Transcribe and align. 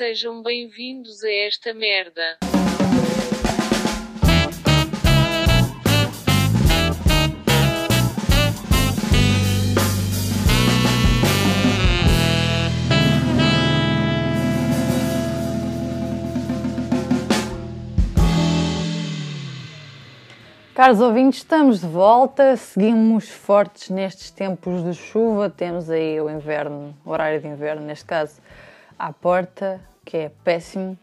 sejam 0.00 0.42
bem-vindos 0.42 1.22
a 1.22 1.30
esta 1.30 1.74
merda. 1.74 2.38
Caros 20.74 21.02
ouvintes, 21.02 21.40
estamos 21.40 21.82
de 21.82 21.86
volta, 21.86 22.56
seguimos 22.56 23.28
fortes 23.28 23.90
nestes 23.90 24.30
tempos 24.30 24.82
de 24.82 24.94
chuva, 24.94 25.50
temos 25.50 25.90
aí 25.90 26.18
o 26.18 26.30
inverno, 26.30 26.96
o 27.04 27.10
horário 27.10 27.38
de 27.38 27.48
inverno 27.48 27.82
neste 27.82 28.06
caso, 28.06 28.40
à 28.98 29.12
porta, 29.12 29.89
que 30.04 30.16
é 30.16 30.32
péssimo. 30.44 30.98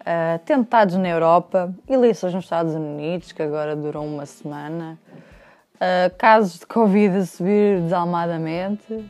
Uh, 0.00 0.38
tentados 0.44 0.96
na 0.96 1.08
Europa, 1.08 1.72
eleições 1.88 2.34
nos 2.34 2.44
Estados 2.44 2.74
Unidos, 2.74 3.30
que 3.30 3.40
agora 3.40 3.76
duram 3.76 4.04
uma 4.04 4.26
semana, 4.26 4.98
uh, 5.76 6.16
casos 6.18 6.58
de 6.58 6.66
Covid 6.66 7.18
a 7.18 7.24
subir 7.24 7.80
desalmadamente, 7.80 9.04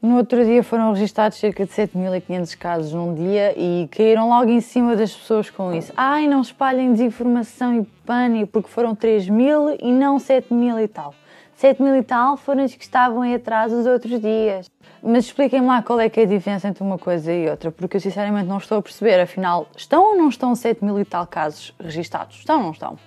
no 0.00 0.16
outro 0.16 0.44
dia 0.44 0.62
foram 0.62 0.92
registados 0.92 1.38
cerca 1.38 1.66
de 1.66 1.72
7.500 1.72 2.56
casos 2.56 2.92
num 2.92 3.12
dia 3.14 3.52
e 3.58 3.88
caíram 3.88 4.28
logo 4.28 4.48
em 4.48 4.60
cima 4.60 4.94
das 4.94 5.12
pessoas 5.12 5.50
com 5.50 5.74
isso. 5.74 5.92
Ai, 5.96 6.28
não 6.28 6.40
espalhem 6.40 6.92
desinformação 6.92 7.80
e 7.80 7.84
pânico 8.06 8.52
porque 8.52 8.68
foram 8.68 8.94
3.000 8.94 9.76
e 9.82 9.90
não 9.90 10.18
7.000 10.18 10.84
e 10.84 10.86
tal. 10.86 11.12
7.000 11.60 11.98
e 11.98 12.02
tal 12.04 12.36
foram 12.36 12.64
os 12.64 12.74
que 12.74 12.84
estavam 12.84 13.22
aí 13.22 13.34
atrás 13.34 13.72
os 13.72 13.84
outros 13.84 14.20
dias. 14.20 14.70
Mas 15.02 15.24
expliquem-me 15.24 15.66
lá 15.66 15.82
qual 15.82 15.98
é 15.98 16.08
que 16.08 16.20
é 16.20 16.22
a 16.22 16.26
diferença 16.26 16.68
entre 16.68 16.84
uma 16.84 16.98
coisa 16.98 17.32
e 17.32 17.48
outra, 17.50 17.72
porque 17.72 17.96
eu 17.96 18.00
sinceramente 18.00 18.48
não 18.48 18.58
estou 18.58 18.78
a 18.78 18.82
perceber. 18.82 19.20
Afinal, 19.20 19.66
estão 19.76 20.10
ou 20.10 20.16
não 20.16 20.28
estão 20.28 20.52
7.000 20.52 21.00
e 21.00 21.04
tal 21.04 21.26
casos 21.26 21.74
registados? 21.80 22.36
Estão 22.36 22.58
ou 22.58 22.62
não 22.64 22.70
estão? 22.70 22.98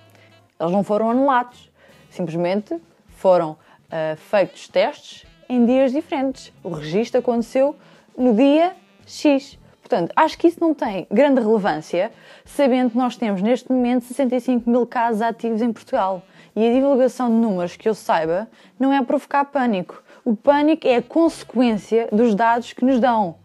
Eles 0.60 0.72
não 0.72 0.84
foram 0.84 1.10
anulados. 1.10 1.70
Simplesmente 2.10 2.76
foram 3.16 3.52
uh, 3.52 4.16
feitos 4.16 4.68
testes 4.68 5.26
em 5.48 5.64
dias 5.64 5.92
diferentes. 5.92 6.52
O 6.62 6.70
registro 6.70 7.20
aconteceu 7.20 7.74
no 8.16 8.34
dia 8.34 8.76
X. 9.06 9.58
Portanto, 9.80 10.12
acho 10.14 10.38
que 10.38 10.46
isso 10.46 10.58
não 10.60 10.74
tem 10.74 11.06
grande 11.10 11.40
relevância, 11.40 12.12
sabendo 12.44 12.90
que 12.90 12.96
nós 12.96 13.16
temos 13.16 13.40
neste 13.40 13.70
momento 13.70 14.04
65 14.04 14.68
mil 14.68 14.86
casos 14.86 15.22
ativos 15.22 15.60
em 15.62 15.72
Portugal. 15.72 16.22
E 16.54 16.68
a 16.68 16.72
divulgação 16.72 17.28
de 17.28 17.36
números 17.36 17.76
que 17.76 17.88
eu 17.88 17.94
saiba 17.94 18.48
não 18.78 18.92
é 18.92 19.02
provocar 19.02 19.44
pânico. 19.46 20.02
O 20.24 20.36
pânico 20.36 20.86
é 20.86 20.96
a 20.96 21.02
consequência 21.02 22.08
dos 22.12 22.34
dados 22.34 22.72
que 22.72 22.84
nos 22.84 23.00
dão. 23.00 23.36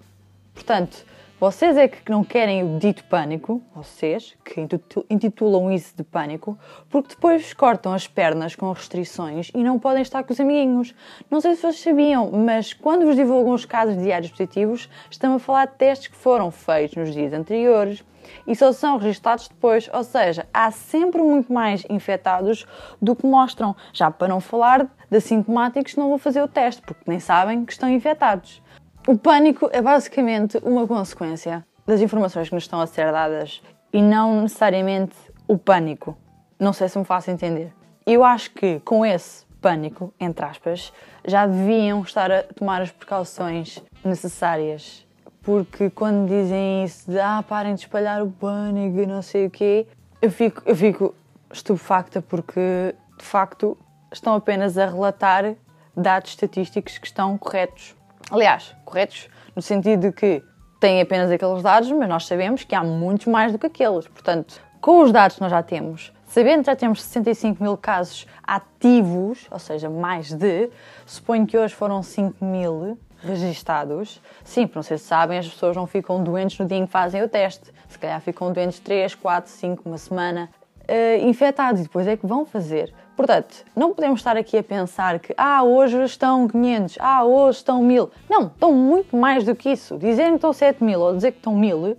Portanto, 0.54 1.06
vocês 1.40 1.78
é 1.78 1.88
que 1.88 2.10
não 2.10 2.24
querem 2.24 2.64
o 2.64 2.80
dito 2.80 3.04
pânico, 3.04 3.62
vocês 3.76 4.36
que 4.44 4.60
intitulam 5.08 5.72
isso 5.72 5.96
de 5.96 6.04
pânico, 6.04 6.58
porque 6.90 7.10
depois 7.10 7.54
cortam 7.54 7.94
as 7.94 8.08
pernas 8.08 8.56
com 8.56 8.72
restrições 8.72 9.52
e 9.54 9.64
não 9.64 9.78
podem 9.78 10.02
estar 10.02 10.24
com 10.24 10.34
os 10.34 10.40
amiguinhos. 10.40 10.96
Não 11.30 11.40
sei 11.40 11.54
se 11.54 11.62
vocês 11.62 11.80
sabiam, 11.80 12.32
mas 12.32 12.74
quando 12.74 13.06
vos 13.06 13.16
divulgam 13.16 13.54
os 13.54 13.66
casos 13.66 14.02
diários 14.02 14.32
positivos, 14.32 14.90
estão 15.12 15.36
a 15.36 15.40
falar 15.40 15.68
de 15.68 15.76
testes 15.76 16.08
que 16.08 16.16
foram 16.16 16.50
feitos 16.50 16.98
nos 16.98 17.14
dias 17.14 17.32
anteriores 17.32 18.04
e 18.46 18.56
só 18.56 18.72
são 18.72 18.98
registados 18.98 19.48
depois, 19.48 19.90
ou 19.94 20.04
seja, 20.04 20.48
há 20.54 20.72
sempre 20.72 21.22
muito 21.22 21.52
mais 21.52 21.86
infectados 21.90 22.66
do 23.02 23.16
que 23.16 23.26
mostram, 23.26 23.76
já 23.94 24.10
para 24.12 24.28
não 24.28 24.40
falar 24.40 24.88
de 25.10 25.18
assintomáticos 25.18 25.96
não 25.96 26.10
vão 26.10 26.18
fazer 26.18 26.42
o 26.42 26.48
teste, 26.48 26.82
porque 26.82 27.04
nem 27.08 27.20
sabem 27.20 27.66
que 27.66 27.72
estão 27.72 27.90
infectados. 27.90 28.62
O 29.08 29.18
pânico 29.18 29.70
é 29.72 29.82
basicamente 29.82 30.58
uma 30.64 30.86
consequência 30.86 31.66
das 31.86 32.02
informações 32.02 32.50
que 32.50 32.56
nos 32.56 32.66
estão 32.66 32.82
a 32.82 32.86
ser 32.86 33.12
dadas 33.12 33.62
e 33.94 34.02
não 34.02 34.42
necessariamente 34.42 35.16
o 35.48 35.58
pânico. 35.58 36.18
Não 36.60 36.74
sei 36.74 36.90
se 36.90 37.00
me 37.00 37.06
faço 37.06 37.32
entender. 37.32 37.74
Eu 38.06 38.24
acho 38.24 38.52
que 38.52 38.82
com 38.82 39.06
esse 39.06 39.46
pânico, 39.62 40.14
entre 40.20 40.46
aspas, 40.46 40.92
já 41.26 41.48
deviam 41.48 42.02
estar 42.02 42.30
a 42.30 42.44
tomar 42.44 42.82
as 42.82 42.92
precauções 42.92 43.82
necessárias. 44.04 45.07
Porque 45.48 45.90
quando 45.90 46.28
dizem 46.28 46.84
isso 46.84 47.10
de 47.10 47.18
ah, 47.18 47.42
parem 47.42 47.74
de 47.74 47.80
espalhar 47.80 48.22
o 48.22 48.30
pânico 48.30 49.00
e 49.00 49.06
não 49.06 49.22
sei 49.22 49.46
o 49.46 49.50
quê, 49.50 49.88
eu 50.22 50.30
fico, 50.30 50.62
eu 50.66 50.76
fico 50.76 51.16
estupefacta 51.50 52.22
porque 52.22 52.94
de 53.18 53.24
facto 53.24 53.78
estão 54.12 54.36
apenas 54.36 54.78
a 54.78 54.86
relatar 54.88 55.56
dados 55.96 56.32
estatísticos 56.32 56.98
que 56.98 57.08
estão 57.08 57.38
corretos. 57.38 57.96
Aliás, 58.30 58.76
corretos 58.84 59.30
no 59.56 59.62
sentido 59.62 60.02
de 60.02 60.12
que 60.12 60.44
têm 60.82 61.00
apenas 61.00 61.32
aqueles 61.32 61.64
dados, 61.64 61.90
mas 61.94 62.10
nós 62.10 62.28
sabemos 62.28 62.66
que 62.66 62.76
há 62.76 62.84
muitos 62.84 63.28
mais 63.28 63.54
do 63.54 63.58
que 63.58 63.68
aqueles. 63.68 64.06
Portanto, 64.06 64.62
com 64.82 65.00
os 65.02 65.14
dados 65.14 65.38
que 65.38 65.42
nós 65.42 65.52
já 65.52 65.64
temos, 65.64 66.12
sabendo 66.26 66.60
que 66.60 66.66
já 66.66 66.76
temos 66.76 67.02
65 67.02 67.64
mil 67.64 67.78
casos 67.78 68.28
ativos, 68.44 69.48
ou 69.50 69.60
seja, 69.60 69.90
mais 69.90 70.34
de, 70.34 70.70
suponho 71.06 71.48
que 71.48 71.58
hoje 71.58 71.74
foram 71.74 72.04
5 72.04 72.44
mil 72.44 72.98
registados. 73.22 74.22
Sim, 74.44 74.70
não 74.74 74.84
sei 74.84 74.98
se 74.98 75.06
sabem, 75.06 75.38
as 75.38 75.48
pessoas 75.48 75.76
não 75.76 75.88
ficam 75.88 76.24
doentes 76.24 76.58
no 76.60 76.66
dia 76.66 76.78
em 76.78 76.86
que 76.86 76.92
fazem 76.92 77.24
o 77.24 77.30
teste. 77.30 77.72
Se 77.88 77.98
calhar 77.98 78.20
ficam 78.22 78.52
doentes 78.52 78.80
3, 78.80 79.16
4, 79.16 79.50
5, 79.50 79.84
uma 79.86 79.98
semana, 79.98 80.50
uh, 80.88 81.28
infectados 81.28 81.82
e 81.82 81.84
depois 81.84 82.08
é 82.08 82.18
que 82.18 82.26
vão 82.26 82.46
fazer. 82.46 82.94
Portanto, 83.16 83.66
não 83.76 83.94
podemos 83.94 84.20
estar 84.20 84.38
aqui 84.38 84.58
a 84.58 84.64
pensar 84.64 85.20
que 85.20 85.34
ah, 85.36 85.64
hoje 85.64 86.04
estão 86.04 86.48
500, 86.48 86.98
ah, 87.00 87.24
hoje 87.24 87.58
estão 87.58 87.82
1000. 87.82 88.12
Não, 88.30 88.46
estão 88.46 88.72
muito 88.72 89.18
mais 89.18 89.44
do 89.44 89.56
que 89.56 89.72
isso. 89.72 89.98
Dizerem 89.98 90.34
que 90.34 90.38
estão 90.38 90.54
7 90.54 90.84
mil 90.84 91.00
ou 91.00 91.16
dizer 91.16 91.32
que 91.32 91.40
estão 91.40 91.56
1000, 91.56 91.98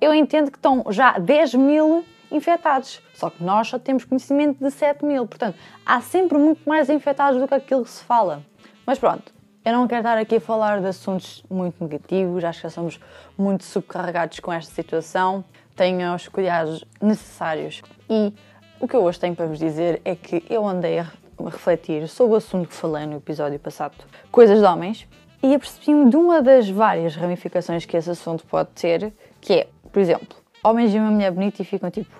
eu 0.00 0.14
entendo 0.14 0.52
que 0.52 0.58
estão 0.58 0.84
já 0.90 1.18
10 1.18 1.54
mil 1.54 2.04
infectados. 2.30 3.00
Só 3.12 3.28
que 3.28 3.42
nós 3.42 3.68
só 3.68 3.78
temos 3.78 4.04
conhecimento 4.04 4.62
de 4.62 4.70
7 4.70 5.04
mil. 5.04 5.26
Portanto, 5.26 5.56
há 5.84 6.00
sempre 6.00 6.38
muito 6.38 6.60
mais 6.64 6.88
infectados 6.88 7.40
do 7.40 7.48
que 7.48 7.54
aquilo 7.54 7.82
que 7.82 7.90
se 7.90 8.04
fala. 8.04 8.42
Mas 8.86 9.00
pronto, 9.00 9.31
eu 9.64 9.72
não 9.72 9.86
quero 9.86 10.00
estar 10.00 10.18
aqui 10.18 10.36
a 10.36 10.40
falar 10.40 10.80
de 10.80 10.88
assuntos 10.88 11.44
muito 11.48 11.82
negativos, 11.82 12.42
acho 12.42 12.62
que 12.62 12.70
somos 12.70 12.98
muito 13.38 13.64
subcarregados 13.64 14.40
com 14.40 14.52
esta 14.52 14.72
situação. 14.74 15.44
Tenham 15.76 16.16
os 16.16 16.26
cuidados 16.26 16.84
necessários. 17.00 17.80
E 18.10 18.32
o 18.80 18.88
que 18.88 18.96
eu 18.96 19.04
hoje 19.04 19.20
tenho 19.20 19.36
para 19.36 19.46
vos 19.46 19.60
dizer 19.60 20.02
é 20.04 20.16
que 20.16 20.44
eu 20.50 20.66
andei 20.66 20.98
a 20.98 21.06
refletir 21.44 22.08
sobre 22.08 22.34
o 22.34 22.36
assunto 22.36 22.68
que 22.68 22.74
falei 22.74 23.06
no 23.06 23.18
episódio 23.18 23.58
passado, 23.58 23.94
coisas 24.30 24.58
de 24.58 24.64
homens, 24.64 25.06
e 25.40 25.54
apercebi-me 25.54 26.10
de 26.10 26.16
uma 26.16 26.42
das 26.42 26.68
várias 26.68 27.14
ramificações 27.14 27.84
que 27.84 27.96
esse 27.96 28.10
assunto 28.10 28.44
pode 28.46 28.70
ter, 28.70 29.12
que 29.40 29.52
é, 29.52 29.68
por 29.92 30.00
exemplo, 30.00 30.36
homens 30.62 30.90
veem 30.90 31.02
uma 31.02 31.12
mulher 31.12 31.30
bonita 31.30 31.62
e 31.62 31.64
ficam 31.64 31.90
tipo, 31.90 32.10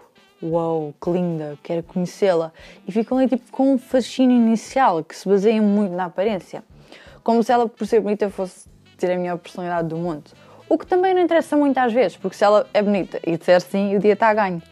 uau, 0.42 0.80
wow, 0.80 0.94
que 1.00 1.10
linda, 1.10 1.58
quero 1.62 1.82
conhecê-la, 1.82 2.52
e 2.86 2.92
ficam 2.92 3.18
ali 3.18 3.28
tipo 3.28 3.50
com 3.50 3.74
um 3.74 3.78
fascínio 3.78 4.36
inicial 4.36 5.04
que 5.04 5.14
se 5.14 5.28
baseia 5.28 5.60
muito 5.60 5.94
na 5.94 6.06
aparência, 6.06 6.64
como 7.22 7.42
se 7.42 7.52
ela, 7.52 7.68
por 7.68 7.86
ser 7.86 8.00
bonita, 8.00 8.28
fosse 8.30 8.68
ter 8.96 9.12
a 9.12 9.18
melhor 9.18 9.38
personalidade 9.38 9.88
do 9.88 9.96
mundo. 9.96 10.30
O 10.68 10.78
que 10.78 10.86
também 10.86 11.12
não 11.12 11.20
interessa 11.20 11.56
muito 11.56 11.76
às 11.78 11.92
vezes, 11.92 12.16
porque 12.16 12.36
se 12.36 12.44
ela 12.44 12.66
é 12.72 12.80
bonita 12.80 13.20
e 13.26 13.36
disser 13.36 13.60
sim, 13.60 13.96
o 13.96 14.00
dia 14.00 14.14
está 14.14 14.28
a 14.28 14.34
ganho. 14.34 14.62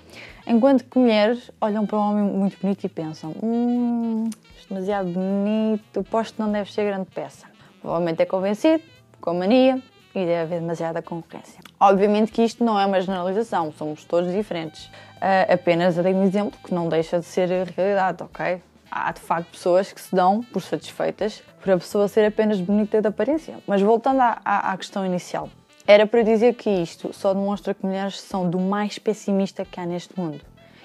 Enquanto 0.46 0.84
que 0.84 0.98
mulheres 0.98 1.50
olham 1.60 1.84
para 1.86 1.98
um 1.98 2.10
homem 2.10 2.24
muito 2.24 2.58
bonito 2.60 2.84
e 2.84 2.88
pensam: 2.88 3.34
hum, 3.42 4.30
é 4.58 4.68
demasiado 4.68 5.10
bonito, 5.10 6.02
posto 6.04 6.34
que 6.34 6.40
não 6.40 6.50
deve 6.50 6.72
ser 6.72 6.84
grande 6.84 7.06
peça. 7.14 7.46
Provavelmente 7.80 8.22
é 8.22 8.26
convencido, 8.26 8.82
com 9.20 9.34
mania 9.34 9.80
e 10.14 10.24
deve 10.24 10.34
haver 10.34 10.60
demasiada 10.60 11.02
concorrência. 11.02 11.60
Obviamente 11.78 12.32
que 12.32 12.42
isto 12.42 12.64
não 12.64 12.78
é 12.78 12.84
uma 12.84 13.00
generalização, 13.00 13.72
somos 13.72 14.04
todos 14.04 14.32
diferentes. 14.32 14.86
Uh, 14.86 15.52
apenas 15.52 15.96
dei 15.96 16.14
um 16.14 16.24
exemplo 16.24 16.58
que 16.64 16.74
não 16.74 16.88
deixa 16.88 17.18
de 17.18 17.26
ser 17.26 17.48
realidade, 17.76 18.22
ok? 18.22 18.60
Há 18.90 19.12
de 19.12 19.20
facto 19.20 19.50
pessoas 19.52 19.92
que 19.92 20.00
se 20.00 20.14
dão 20.14 20.42
por 20.42 20.60
satisfeitas 20.62 21.42
por 21.60 21.70
a 21.70 21.78
pessoa 21.78 22.08
ser 22.08 22.24
apenas 22.24 22.60
bonita 22.60 23.00
de 23.00 23.08
aparência. 23.08 23.58
Mas 23.66 23.80
voltando 23.80 24.20
à, 24.20 24.40
à, 24.44 24.72
à 24.72 24.76
questão 24.76 25.04
inicial, 25.06 25.48
era 25.86 26.06
para 26.06 26.22
dizer 26.22 26.54
que 26.54 26.70
isto 26.70 27.12
só 27.12 27.32
demonstra 27.34 27.74
que 27.74 27.84
mulheres 27.84 28.20
são 28.20 28.48
do 28.48 28.59
mais 28.59 28.98
pessimista 28.98 29.65
que 29.65 29.78
há 29.78 29.86
neste 29.86 30.18
mundo 30.18 30.41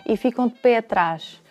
e 0.05 0.15
ficam 0.15 0.47
de 0.47 0.55
pé 0.55 0.77
atrás. 0.77 1.41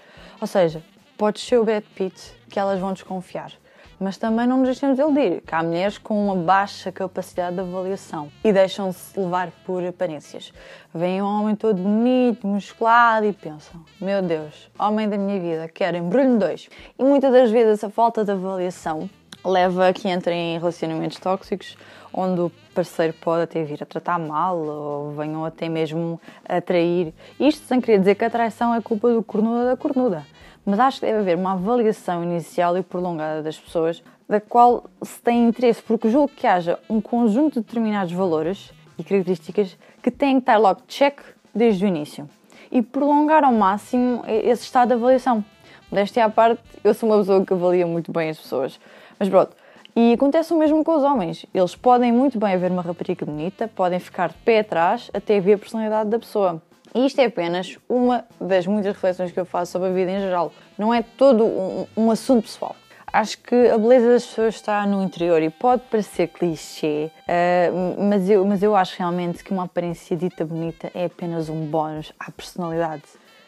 Ou 0.41 0.47
seja, 0.47 0.83
pode 1.17 1.41
ser 1.41 1.59
o 1.59 1.65
Brad 1.65 1.85
Pitt 1.95 2.33
que 2.49 2.59
elas 2.59 2.79
vão 2.79 2.93
desconfiar. 2.93 3.53
Mas 3.99 4.17
também 4.17 4.47
não 4.47 4.59
nos 4.59 4.67
deixemos 4.67 4.99
iludir, 4.99 5.41
que 5.41 5.55
há 5.55 5.63
mulheres 5.63 5.99
com 5.99 6.27
uma 6.27 6.37
baixa 6.37 6.91
capacidade 6.91 7.57
de 7.57 7.61
avaliação 7.63 8.31
e 8.43 8.53
deixam-se 8.53 9.19
levar 9.19 9.51
por 9.65 9.85
aparências. 9.85 10.53
Vêm 10.93 11.23
um 11.23 11.27
homem 11.27 11.57
todo 11.57 11.81
bonito, 11.81 12.47
musculado 12.47 13.27
e 13.27 13.33
pensam: 13.33 13.81
Meu 14.01 14.23
Deus, 14.23 14.71
homem 14.79 15.09
da 15.09 15.17
minha 15.17 15.41
vida, 15.41 15.69
quero 15.69 15.97
embrulho 15.97 16.39
dois. 16.39 16.69
E 16.99 17.05
muitas 17.05 17.33
das 17.33 17.51
vezes 17.51 17.83
a 17.85 17.91
falta 17.91 18.25
de 18.25 18.33
avaliação 18.33 19.09
leva 19.45 19.89
a 19.89 19.93
que 19.93 20.09
entrem 20.09 20.55
em 20.55 20.59
relacionamentos 20.59 21.19
tóxicos 21.19 21.77
onde 22.13 22.41
o 22.41 22.53
parceiro 22.73 23.13
pode 23.21 23.43
até 23.43 23.63
vir 23.65 23.83
a 23.83 23.87
tratar 23.87 24.19
mal 24.19 24.57
ou 24.57 25.11
venham 25.13 25.45
até 25.45 25.69
mesmo 25.69 26.21
a 26.49 26.61
trair. 26.61 27.13
Isto 27.39 27.67
sem 27.67 27.81
querer 27.81 27.99
dizer 27.99 28.15
que 28.15 28.25
a 28.25 28.31
traição 28.31 28.75
é 28.75 28.81
culpa 28.81 29.13
do 29.13 29.23
cornuda 29.23 29.65
da 29.65 29.77
cornuda, 29.77 30.25
mas 30.65 30.79
acho 30.79 31.01
que 31.01 31.07
deve 31.07 31.19
haver 31.19 31.37
uma 31.37 31.53
avaliação 31.53 32.23
inicial 32.23 32.79
e 32.79 32.83
prolongada 32.83 33.43
das 33.43 33.59
pessoas 33.59 34.03
da 34.29 34.41
qual 34.41 34.85
se 35.03 35.21
tem 35.21 35.49
interesse, 35.49 35.83
porque 35.83 36.09
julgo 36.09 36.29
que 36.29 36.47
haja 36.47 36.79
um 36.89 37.01
conjunto 37.01 37.55
de 37.55 37.67
determinados 37.67 38.13
valores 38.13 38.73
e 38.97 39.05
características 39.05 39.77
que 40.03 40.11
têm 40.11 40.37
que 40.37 40.43
estar 40.43 40.57
logo 40.57 40.83
check 40.87 41.21
desde 41.55 41.85
o 41.85 41.89
início 41.89 42.29
e 42.71 42.81
prolongar 42.81 43.45
ao 43.45 43.53
máximo 43.53 44.25
esse 44.27 44.63
estado 44.63 44.89
de 44.89 44.95
avaliação. 44.95 45.45
Desta 45.93 46.25
a 46.25 46.31
parte, 46.31 46.61
eu 46.83 46.95
sou 46.95 47.09
uma 47.09 47.19
pessoa 47.19 47.45
que 47.45 47.53
avalia 47.53 47.87
muito 47.87 48.11
bem 48.11 48.31
as 48.31 48.39
pessoas, 48.39 48.81
mas 49.19 49.29
pronto. 49.29 49.57
E 49.97 50.13
acontece 50.13 50.53
o 50.53 50.59
mesmo 50.59 50.83
com 50.83 50.97
os 50.97 51.05
homens. 51.05 51.47
Eles 51.55 51.77
podem 51.77 52.11
muito 52.11 52.39
bem 52.39 52.57
ver 52.59 52.71
uma 52.71 52.83
rapariga 52.83 53.25
bonita, 53.25 53.69
podem 53.69 54.01
ficar 54.01 54.31
de 54.31 54.35
pé 54.39 54.61
atrás 54.61 55.11
até 55.15 55.39
ver 55.39 55.55
a 55.55 55.59
personalidade 55.59 56.11
da 56.11 56.19
pessoa. 56.19 56.61
E 56.95 57.07
isto 57.07 57.21
é 57.21 57.27
apenas 57.27 57.79
uma 57.89 58.25
das 58.41 58.67
muitas 58.67 58.95
reflexões 58.95 59.33
que 59.33 59.39
eu 59.39 59.45
faço 59.45 59.73
sobre 59.73 59.89
a 59.89 59.93
vida 59.93 60.11
em 60.11 60.21
geral. 60.21 60.53
Não 60.79 60.93
é 60.93 61.03
todo 61.03 61.45
um, 61.45 61.87
um 61.97 62.11
assunto 62.11 62.45
pessoal. 62.45 62.75
Acho 63.13 63.39
que 63.39 63.69
a 63.69 63.79
beleza 63.79 64.09
das 64.09 64.27
pessoas 64.27 64.57
está 64.57 64.85
no 64.85 65.01
interior 65.01 65.41
e 65.41 65.49
pode 65.49 65.83
parecer 65.83 66.27
clichê, 66.27 67.13
uh, 67.29 68.03
mas, 68.03 68.29
eu, 68.29 68.45
mas 68.45 68.61
eu 68.61 68.75
acho 68.75 68.99
realmente 68.99 69.45
que 69.45 69.53
uma 69.53 69.65
aparência 69.65 70.17
dita 70.17 70.45
bonita 70.45 70.91
é 70.93 71.05
apenas 71.05 71.49
um 71.49 71.65
bónus 71.67 72.13
à 72.19 72.33
personalidade. 72.33 73.05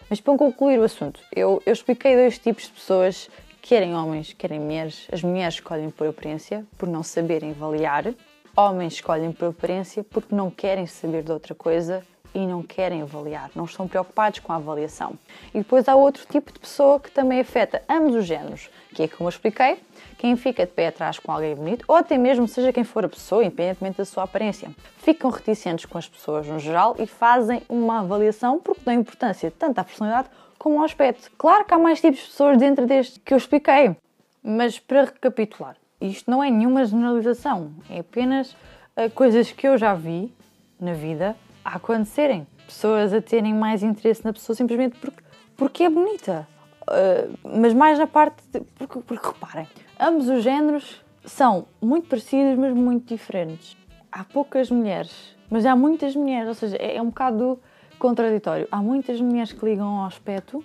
Mas 0.09 0.21
para 0.21 0.39
concluir 0.39 0.79
o 0.79 0.85
assunto, 0.85 1.19
eu, 1.35 1.61
eu 1.67 1.73
expliquei 1.73 2.15
dois 2.15 2.39
tipos 2.39 2.65
de 2.65 2.71
pessoas, 2.71 3.29
querem 3.67 3.97
homens, 3.97 4.33
querem 4.33 4.61
mulheres. 4.61 5.09
As 5.13 5.23
mulheres 5.23 5.55
escolhem 5.55 5.91
por 5.91 6.07
aparência, 6.07 6.65
por 6.79 6.89
não 6.89 7.03
saberem 7.03 7.51
avaliar. 7.51 8.15
Homens 8.57 8.95
escolhem 8.95 9.33
por 9.33 9.49
aparência 9.49 10.05
porque 10.05 10.35
não 10.35 10.51
querem 10.51 10.87
saber 10.87 11.25
de 11.25 11.33
outra 11.33 11.53
coisa 11.55 12.05
e 12.33 12.47
não 12.47 12.63
querem 12.63 13.03
avaliar, 13.03 13.51
não 13.55 13.65
estão 13.65 13.89
preocupados 13.89 14.41
com 14.41 14.53
a 14.53 14.57
avaliação. 14.57 15.15
E 15.55 15.59
depois 15.59 15.89
há 15.89 15.97
outro 15.97 16.27
tipo 16.27 16.53
de 16.53 16.59
pessoa 16.59 17.01
que 17.01 17.11
também 17.11 17.41
afeta 17.41 17.83
ambos 17.89 18.15
os 18.15 18.27
géneros, 18.27 18.69
que 18.95 19.03
é 19.03 19.09
como 19.09 19.27
eu 19.27 19.31
expliquei, 19.31 19.79
quem 20.19 20.37
fica 20.37 20.67
de 20.67 20.73
pé 20.73 20.89
atrás 20.89 21.19
com 21.19 21.33
alguém 21.33 21.55
bonito, 21.55 21.85
ou 21.89 21.97
até 21.97 22.19
mesmo 22.19 22.47
seja 22.47 22.73
quem 22.73 22.85
for 22.85 23.07
a 23.07 23.09
pessoa, 23.09 23.43
independentemente 23.43 23.97
da 23.97 24.05
sua 24.05 24.25
aparência. 24.25 24.71
Ficam 24.99 25.31
reticentes 25.31 25.87
com 25.87 25.97
as 25.97 26.07
pessoas 26.07 26.47
no 26.47 26.59
geral 26.59 26.95
e 26.99 27.07
fazem 27.07 27.63
uma 27.71 28.01
avaliação 28.01 28.61
porque 28.61 28.83
dão 28.85 28.95
importância 28.95 29.51
tanto 29.59 29.79
à 29.79 29.85
personalidade 29.85 30.29
como 30.59 30.79
ao 30.79 30.85
aspecto. 30.85 31.31
Claro 31.37 31.65
que 31.65 31.75
há 31.75 31.79
mais 31.79 32.01
tipos 32.01 32.21
de 32.21 32.27
pessoas 32.27 32.59
dentro 32.59 32.87
deste 32.87 33.21
que 33.21 33.33
eu 33.33 33.39
expliquei, 33.39 33.97
mas 34.43 34.79
para 34.79 35.05
recapitular, 35.05 35.77
isto 36.01 36.31
não 36.31 36.43
é 36.43 36.51
nenhuma 36.51 36.85
generalização, 36.85 37.73
é 37.91 38.01
apenas 38.01 38.53
uh, 38.53 39.11
coisas 39.15 39.51
que 39.53 39.67
eu 39.67 39.77
já 39.77 39.95
vi 39.95 40.33
na 40.81 40.93
vida 40.93 41.37
a 41.65 41.77
acontecerem. 41.77 42.47
Pessoas 42.67 43.13
a 43.13 43.21
terem 43.21 43.55
mais 43.55 43.83
interesse 43.83 44.25
na 44.25 44.33
pessoa 44.33 44.55
simplesmente 44.55 44.97
porque, 44.99 45.23
porque 45.57 45.83
é 45.85 45.91
bonita. 45.91 46.47
Uh, 46.83 47.59
mas 47.61 47.75
mais 47.75 47.99
na 47.99 48.07
parte. 48.07 48.43
De, 48.53 48.61
porque, 48.61 49.01
porque 49.01 49.27
reparem, 49.27 49.67
ambos 49.99 50.29
os 50.29 50.43
géneros 50.43 51.03
são 51.25 51.67
muito 51.81 52.09
parecidos, 52.09 52.57
mas 52.57 52.73
muito 52.73 53.15
diferentes. 53.15 53.77
Há 54.11 54.25
poucas 54.25 54.71
mulheres, 54.71 55.37
mas 55.51 55.67
há 55.67 55.75
muitas 55.75 56.15
mulheres, 56.15 56.49
ou 56.49 56.55
seja, 56.55 56.77
é, 56.77 56.97
é 56.97 57.03
um 57.03 57.07
bocado 57.07 57.59
contraditório. 57.99 58.69
Há 58.71 58.79
muitas 58.79 59.21
mulheres 59.21 59.53
que 59.53 59.65
ligam 59.65 59.87
ao 59.87 60.07
aspecto 60.07 60.65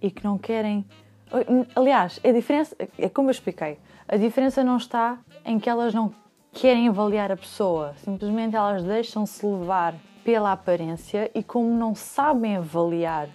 e 0.00 0.10
que 0.10 0.24
não 0.24 0.38
querem. 0.38 0.84
Aliás, 1.74 2.20
a 2.24 2.32
diferença, 2.32 2.76
é 2.98 3.08
como 3.08 3.28
eu 3.28 3.32
expliquei, 3.32 3.78
a 4.06 4.16
diferença 4.16 4.62
não 4.62 4.76
está 4.76 5.18
em 5.44 5.58
que 5.58 5.68
elas 5.68 5.92
não 5.92 6.14
querem 6.52 6.88
avaliar 6.88 7.30
a 7.32 7.36
pessoa, 7.36 7.94
simplesmente 8.02 8.56
elas 8.56 8.82
deixam-se 8.82 9.44
levar 9.44 9.94
pela 10.24 10.52
aparência 10.52 11.30
e, 11.34 11.42
como 11.42 11.70
não 11.76 11.94
sabem 11.94 12.56
avaliar 12.56 13.28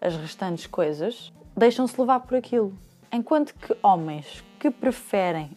as 0.00 0.14
restantes 0.16 0.66
coisas, 0.66 1.32
deixam-se 1.56 2.00
levar 2.00 2.20
por 2.20 2.36
aquilo. 2.36 2.72
Enquanto 3.12 3.54
que 3.54 3.76
homens 3.82 4.44
que 4.60 4.70
preferem 4.70 5.50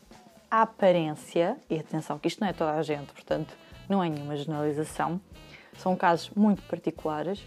a 0.49 0.63
aparência, 0.63 1.57
e 1.69 1.77
atenção 1.77 2.17
que 2.17 2.27
isto 2.27 2.41
não 2.41 2.47
é 2.47 2.53
toda 2.53 2.71
a 2.71 2.81
gente, 2.81 3.13
portanto 3.13 3.53
não 3.91 4.01
é 4.01 4.09
nenhuma 4.09 4.37
generalização, 4.37 5.19
são 5.77 5.95
casos 5.95 6.29
muito 6.31 6.61
particulares, 6.63 7.45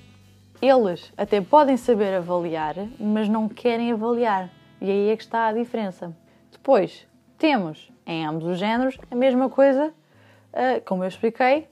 eles 0.61 1.11
até 1.17 1.41
podem 1.41 1.76
saber 1.76 2.14
avaliar, 2.14 2.75
mas 3.00 3.29
não 3.29 3.49
querem 3.49 3.93
avaliar. 3.93 4.50
E 4.81 4.91
aí 4.91 5.11
é 5.11 5.17
que 5.17 5.23
está 5.23 5.46
a 5.46 5.52
diferença. 5.52 6.14
Depois, 6.52 7.06
temos 7.38 7.91
em 8.06 8.26
ambos 8.26 8.44
os 8.44 8.58
géneros 8.58 8.99
a 9.11 9.14
mesma 9.14 9.49
coisa, 9.49 9.93
ah, 10.52 10.81
como 10.85 11.02
eu 11.02 11.08
expliquei, 11.08 11.67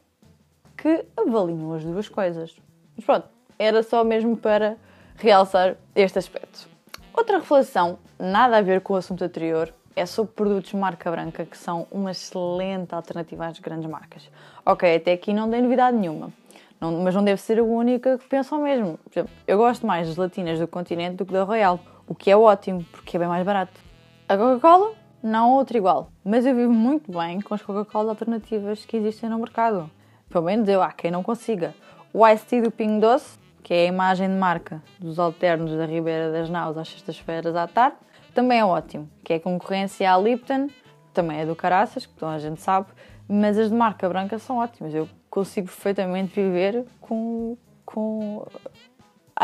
que 0.77 1.05
avaliam 1.17 1.75
as 1.75 1.85
duas 1.85 2.09
coisas. 2.09 2.57
Mas 2.97 3.05
pronto, 3.05 3.29
era 3.59 3.83
só 3.83 4.03
mesmo 4.03 4.37
para 4.37 4.77
realçar 5.17 5.77
este 5.95 6.19
aspecto. 6.19 6.67
Outra 7.15 7.39
reflexão, 7.39 7.99
nada 8.19 8.57
a 8.57 8.63
ver 8.63 8.81
com 8.81 8.95
o 8.95 8.97
assunto 8.97 9.23
anterior, 9.23 9.73
é 9.95 10.07
sobre 10.07 10.33
produtos 10.33 10.71
de 10.71 10.77
marca 10.77 11.11
branca 11.11 11.45
que 11.45 11.57
são 11.57 11.87
uma 11.91 12.11
excelente 12.11 12.95
alternativa 12.95 13.47
às 13.47 13.59
grandes 13.59 13.89
marcas. 13.89 14.29
Ok, 14.65 14.95
até 14.95 15.13
aqui 15.13 15.33
não 15.33 15.51
tem 15.51 15.63
novidade 15.63 15.97
nenhuma, 15.97 16.33
não, 16.81 17.01
mas 17.03 17.15
não 17.15 17.23
deve 17.23 17.41
ser 17.41 17.59
a 17.59 17.63
única 17.63 18.19
que 18.19 18.27
pensa 18.29 18.57
o 18.57 18.63
mesmo. 18.63 18.99
Por 18.99 19.11
exemplo, 19.13 19.33
eu 19.47 19.59
gosto 19.59 19.87
mais 19.87 20.09
das 20.09 20.17
latinas 20.17 20.59
do 20.59 20.67
continente 20.67 21.17
do 21.17 21.27
que 21.27 21.33
da 21.33 21.45
Royal, 21.45 21.79
o 22.07 22.15
que 22.15 22.31
é 22.31 22.37
ótimo, 22.37 22.85
porque 22.91 23.17
é 23.17 23.21
bem 23.21 23.29
mais 23.29 23.45
barato. 23.45 23.81
A 24.29 24.37
Coca-Cola, 24.37 24.93
não 25.23 25.53
outra 25.53 25.77
igual, 25.77 26.11
mas 26.25 26.45
eu 26.47 26.55
vivo 26.55 26.73
muito 26.73 27.13
bem 27.13 27.41
com 27.41 27.55
as 27.55 27.63
Coca-Cola 27.63 28.11
alternativas 28.11 28.85
que 28.85 28.97
existem 28.97 29.31
no 29.31 29.39
mercado. 29.39 29.91
Pelo 30.29 30.45
menos 30.45 30.69
eu, 30.69 30.83
há 30.83 30.91
quem 30.91 31.11
não 31.11 31.23
consiga. 31.23 31.75
O 32.13 32.27
Ice 32.27 32.45
Tea 32.47 32.63
do 32.63 32.71
Ping 32.71 32.99
Doce, 32.99 33.39
que 33.63 33.73
é 33.73 33.83
a 33.83 33.87
imagem 33.87 34.29
de 34.29 34.35
marca 34.35 34.83
dos 34.99 35.19
alternos 35.19 35.71
da 35.77 35.87
Ribeira 35.87 36.33
das 36.33 36.51
Naus 36.51 36.77
às 36.77 36.89
sextas-feiras 36.89 37.55
à 37.55 37.67
tarde, 37.67 37.97
também 38.35 38.59
é 38.59 38.65
ótimo, 38.65 39.09
que 39.25 39.33
é 39.33 39.39
concorrência 39.39 40.13
à 40.13 40.19
Lipton, 40.19 40.69
também 41.13 41.41
é 41.41 41.47
do 41.47 41.55
Caraças, 41.55 42.07
que 42.07 42.15
toda 42.15 42.33
a 42.33 42.39
gente 42.39 42.61
sabe, 42.61 42.89
mas 43.29 43.59
as 43.59 43.69
de 43.69 43.75
marca 43.75 44.09
branca 44.09 44.39
são 44.39 44.59
ótimas. 44.59 44.95
Eu 44.95 45.09
consigo 45.31 45.67
perfeitamente 45.67 46.35
viver 46.35 46.85
com, 47.01 47.57
com 47.85 48.47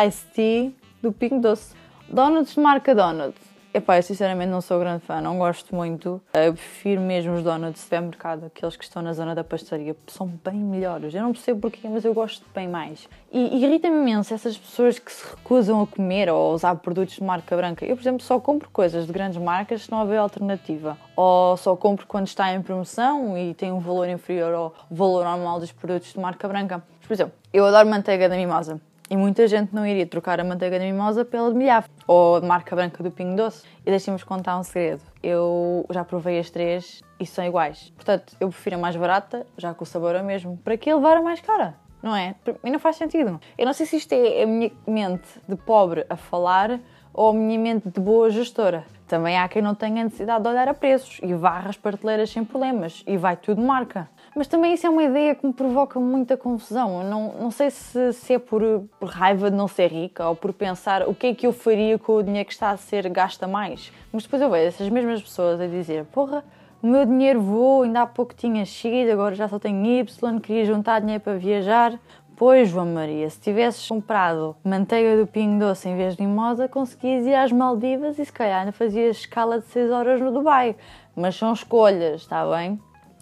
Ice 0.06 0.26
Tea 0.34 0.72
do 1.02 1.12
Ping 1.12 1.40
Doce. 1.40 1.74
Donuts 2.08 2.54
de 2.54 2.60
marca 2.60 2.94
Donuts. 2.94 3.47
Epá, 3.72 3.98
eu 3.98 4.02
sinceramente 4.02 4.50
não 4.50 4.62
sou 4.62 4.80
grande 4.80 5.04
fã, 5.04 5.20
não 5.20 5.36
gosto 5.36 5.74
muito. 5.74 6.22
Eu 6.32 6.54
prefiro 6.54 7.02
mesmo 7.02 7.34
os 7.34 7.42
donuts 7.42 7.74
de 7.74 7.80
supermercado, 7.80 8.46
aqueles 8.46 8.76
que 8.76 8.84
estão 8.84 9.02
na 9.02 9.12
zona 9.12 9.34
da 9.34 9.44
pastaria, 9.44 9.94
são 10.06 10.26
bem 10.26 10.54
melhores. 10.54 11.14
Eu 11.14 11.22
não 11.22 11.32
percebo 11.32 11.60
porquê, 11.60 11.86
mas 11.86 12.02
eu 12.02 12.14
gosto 12.14 12.44
bem 12.54 12.66
mais. 12.66 13.06
E 13.30 13.62
irrita-me 13.62 13.98
imenso 13.98 14.32
essas 14.32 14.56
pessoas 14.56 14.98
que 14.98 15.12
se 15.12 15.22
recusam 15.28 15.82
a 15.82 15.86
comer 15.86 16.30
ou 16.30 16.50
a 16.50 16.54
usar 16.54 16.74
produtos 16.76 17.16
de 17.16 17.22
marca 17.22 17.54
branca. 17.54 17.84
Eu, 17.84 17.94
por 17.94 18.02
exemplo, 18.02 18.22
só 18.22 18.40
compro 18.40 18.70
coisas 18.70 19.06
de 19.06 19.12
grandes 19.12 19.38
marcas 19.38 19.82
se 19.82 19.90
não 19.90 20.00
houver 20.00 20.18
alternativa. 20.18 20.96
Ou 21.14 21.54
só 21.58 21.76
compro 21.76 22.06
quando 22.06 22.26
está 22.26 22.52
em 22.54 22.62
promoção 22.62 23.36
e 23.36 23.52
tem 23.52 23.70
um 23.70 23.80
valor 23.80 24.08
inferior 24.08 24.54
ao 24.54 24.74
valor 24.90 25.24
normal 25.24 25.60
dos 25.60 25.72
produtos 25.72 26.14
de 26.14 26.18
marca 26.18 26.48
branca. 26.48 26.82
Por 27.06 27.12
exemplo, 27.12 27.34
eu 27.52 27.66
adoro 27.66 27.86
manteiga 27.86 28.30
da 28.30 28.36
mimosa. 28.36 28.80
E 29.10 29.16
muita 29.16 29.48
gente 29.48 29.74
não 29.74 29.86
iria 29.86 30.06
trocar 30.06 30.38
a 30.38 30.44
manteiga 30.44 30.78
de 30.78 30.84
mimosa 30.84 31.24
pela 31.24 31.50
de 31.50 31.56
milhavo 31.56 31.88
ou 32.06 32.40
de 32.40 32.46
marca 32.46 32.76
branca 32.76 33.02
do 33.02 33.10
Pingo 33.10 33.36
Doce. 33.36 33.64
E 33.86 33.90
deixem-me 33.90 34.22
contar 34.22 34.58
um 34.58 34.62
segredo. 34.62 35.00
Eu 35.22 35.86
já 35.90 36.04
provei 36.04 36.38
as 36.38 36.50
três 36.50 37.02
e 37.18 37.24
são 37.24 37.44
iguais. 37.44 37.90
Portanto, 37.96 38.36
eu 38.38 38.48
prefiro 38.50 38.76
a 38.76 38.78
mais 38.78 38.96
barata, 38.96 39.46
já 39.56 39.72
que 39.72 39.82
o 39.82 39.86
sabor 39.86 40.14
é 40.14 40.20
o 40.20 40.24
mesmo. 40.24 40.58
Para 40.58 40.76
que 40.76 40.92
levar 40.92 41.16
a 41.16 41.22
mais 41.22 41.40
cara? 41.40 41.74
Não 42.02 42.14
é? 42.14 42.34
E 42.62 42.70
não 42.70 42.78
faz 42.78 42.96
sentido. 42.96 43.40
Eu 43.56 43.66
não 43.66 43.72
sei 43.72 43.86
se 43.86 43.96
isto 43.96 44.12
é 44.12 44.42
a 44.42 44.46
minha 44.46 44.70
mente 44.86 45.28
de 45.48 45.56
pobre 45.56 46.04
a 46.08 46.16
falar 46.16 46.78
ou 47.12 47.30
a 47.30 47.32
minha 47.32 47.58
mente 47.58 47.88
de 47.88 48.00
boa 48.00 48.30
gestora. 48.30 48.84
Também 49.08 49.38
há 49.38 49.48
quem 49.48 49.62
não 49.62 49.74
tenha 49.74 50.04
necessidade 50.04 50.42
de 50.42 50.48
olhar 50.50 50.68
a 50.68 50.74
preços 50.74 51.18
e 51.22 51.32
varra 51.34 51.70
as 51.70 51.76
prateleiras 51.76 52.30
sem 52.30 52.44
problemas 52.44 53.02
e 53.06 53.16
vai 53.16 53.36
tudo 53.36 53.62
marca. 53.62 54.08
Mas 54.38 54.46
também 54.46 54.72
isso 54.72 54.86
é 54.86 54.90
uma 54.90 55.02
ideia 55.02 55.34
que 55.34 55.44
me 55.44 55.52
provoca 55.52 55.98
muita 55.98 56.36
confusão. 56.36 57.02
Eu 57.02 57.10
não, 57.10 57.34
não 57.40 57.50
sei 57.50 57.72
se, 57.72 58.12
se 58.12 58.34
é 58.34 58.38
por, 58.38 58.62
por, 59.00 59.08
raiva 59.08 59.50
de 59.50 59.56
não 59.56 59.66
ser 59.66 59.88
rica 59.88 60.28
ou 60.28 60.36
por 60.36 60.52
pensar 60.52 61.08
o 61.08 61.12
que 61.12 61.26
é 61.26 61.34
que 61.34 61.44
eu 61.44 61.52
faria 61.52 61.98
com 61.98 62.12
o 62.12 62.22
dinheiro 62.22 62.46
que 62.46 62.52
está 62.52 62.70
a 62.70 62.76
ser 62.76 63.08
gasta 63.08 63.48
mais. 63.48 63.92
Mas 64.12 64.22
depois 64.22 64.40
eu 64.40 64.48
vejo 64.48 64.68
essas 64.68 64.88
mesmas 64.90 65.20
pessoas 65.20 65.60
a 65.60 65.66
dizer: 65.66 66.04
porra, 66.12 66.44
o 66.80 66.86
meu 66.86 67.04
dinheiro 67.04 67.40
voou, 67.40 67.82
ainda 67.82 68.02
há 68.02 68.06
pouco 68.06 68.32
tinha 68.32 68.64
X, 68.64 69.10
agora 69.10 69.34
já 69.34 69.48
só 69.48 69.58
tenho 69.58 69.84
Y, 69.84 70.38
queria 70.38 70.64
juntar 70.64 71.00
dinheiro 71.00 71.20
para 71.24 71.36
viajar. 71.36 71.98
Pois, 72.36 72.68
João 72.68 72.86
Maria, 72.86 73.28
se 73.28 73.40
tivesses 73.40 73.88
comprado 73.88 74.54
manteiga 74.62 75.16
do 75.16 75.26
Pingo 75.26 75.58
Doce 75.58 75.88
em 75.88 75.96
vez 75.96 76.14
de 76.14 76.24
mimosa, 76.24 76.68
conseguias 76.68 77.26
ir 77.26 77.34
às 77.34 77.50
Maldivas 77.50 78.20
e 78.20 78.24
se 78.24 78.32
calhar 78.32 78.60
ainda 78.60 78.70
fazias 78.70 79.16
escala 79.16 79.58
de 79.58 79.66
6 79.66 79.90
horas 79.90 80.20
no 80.20 80.30
Dubai. 80.30 80.76
Mas 81.16 81.34
são 81.34 81.52
escolhas, 81.52 82.20
está 82.20 82.48
bem? 82.48 82.80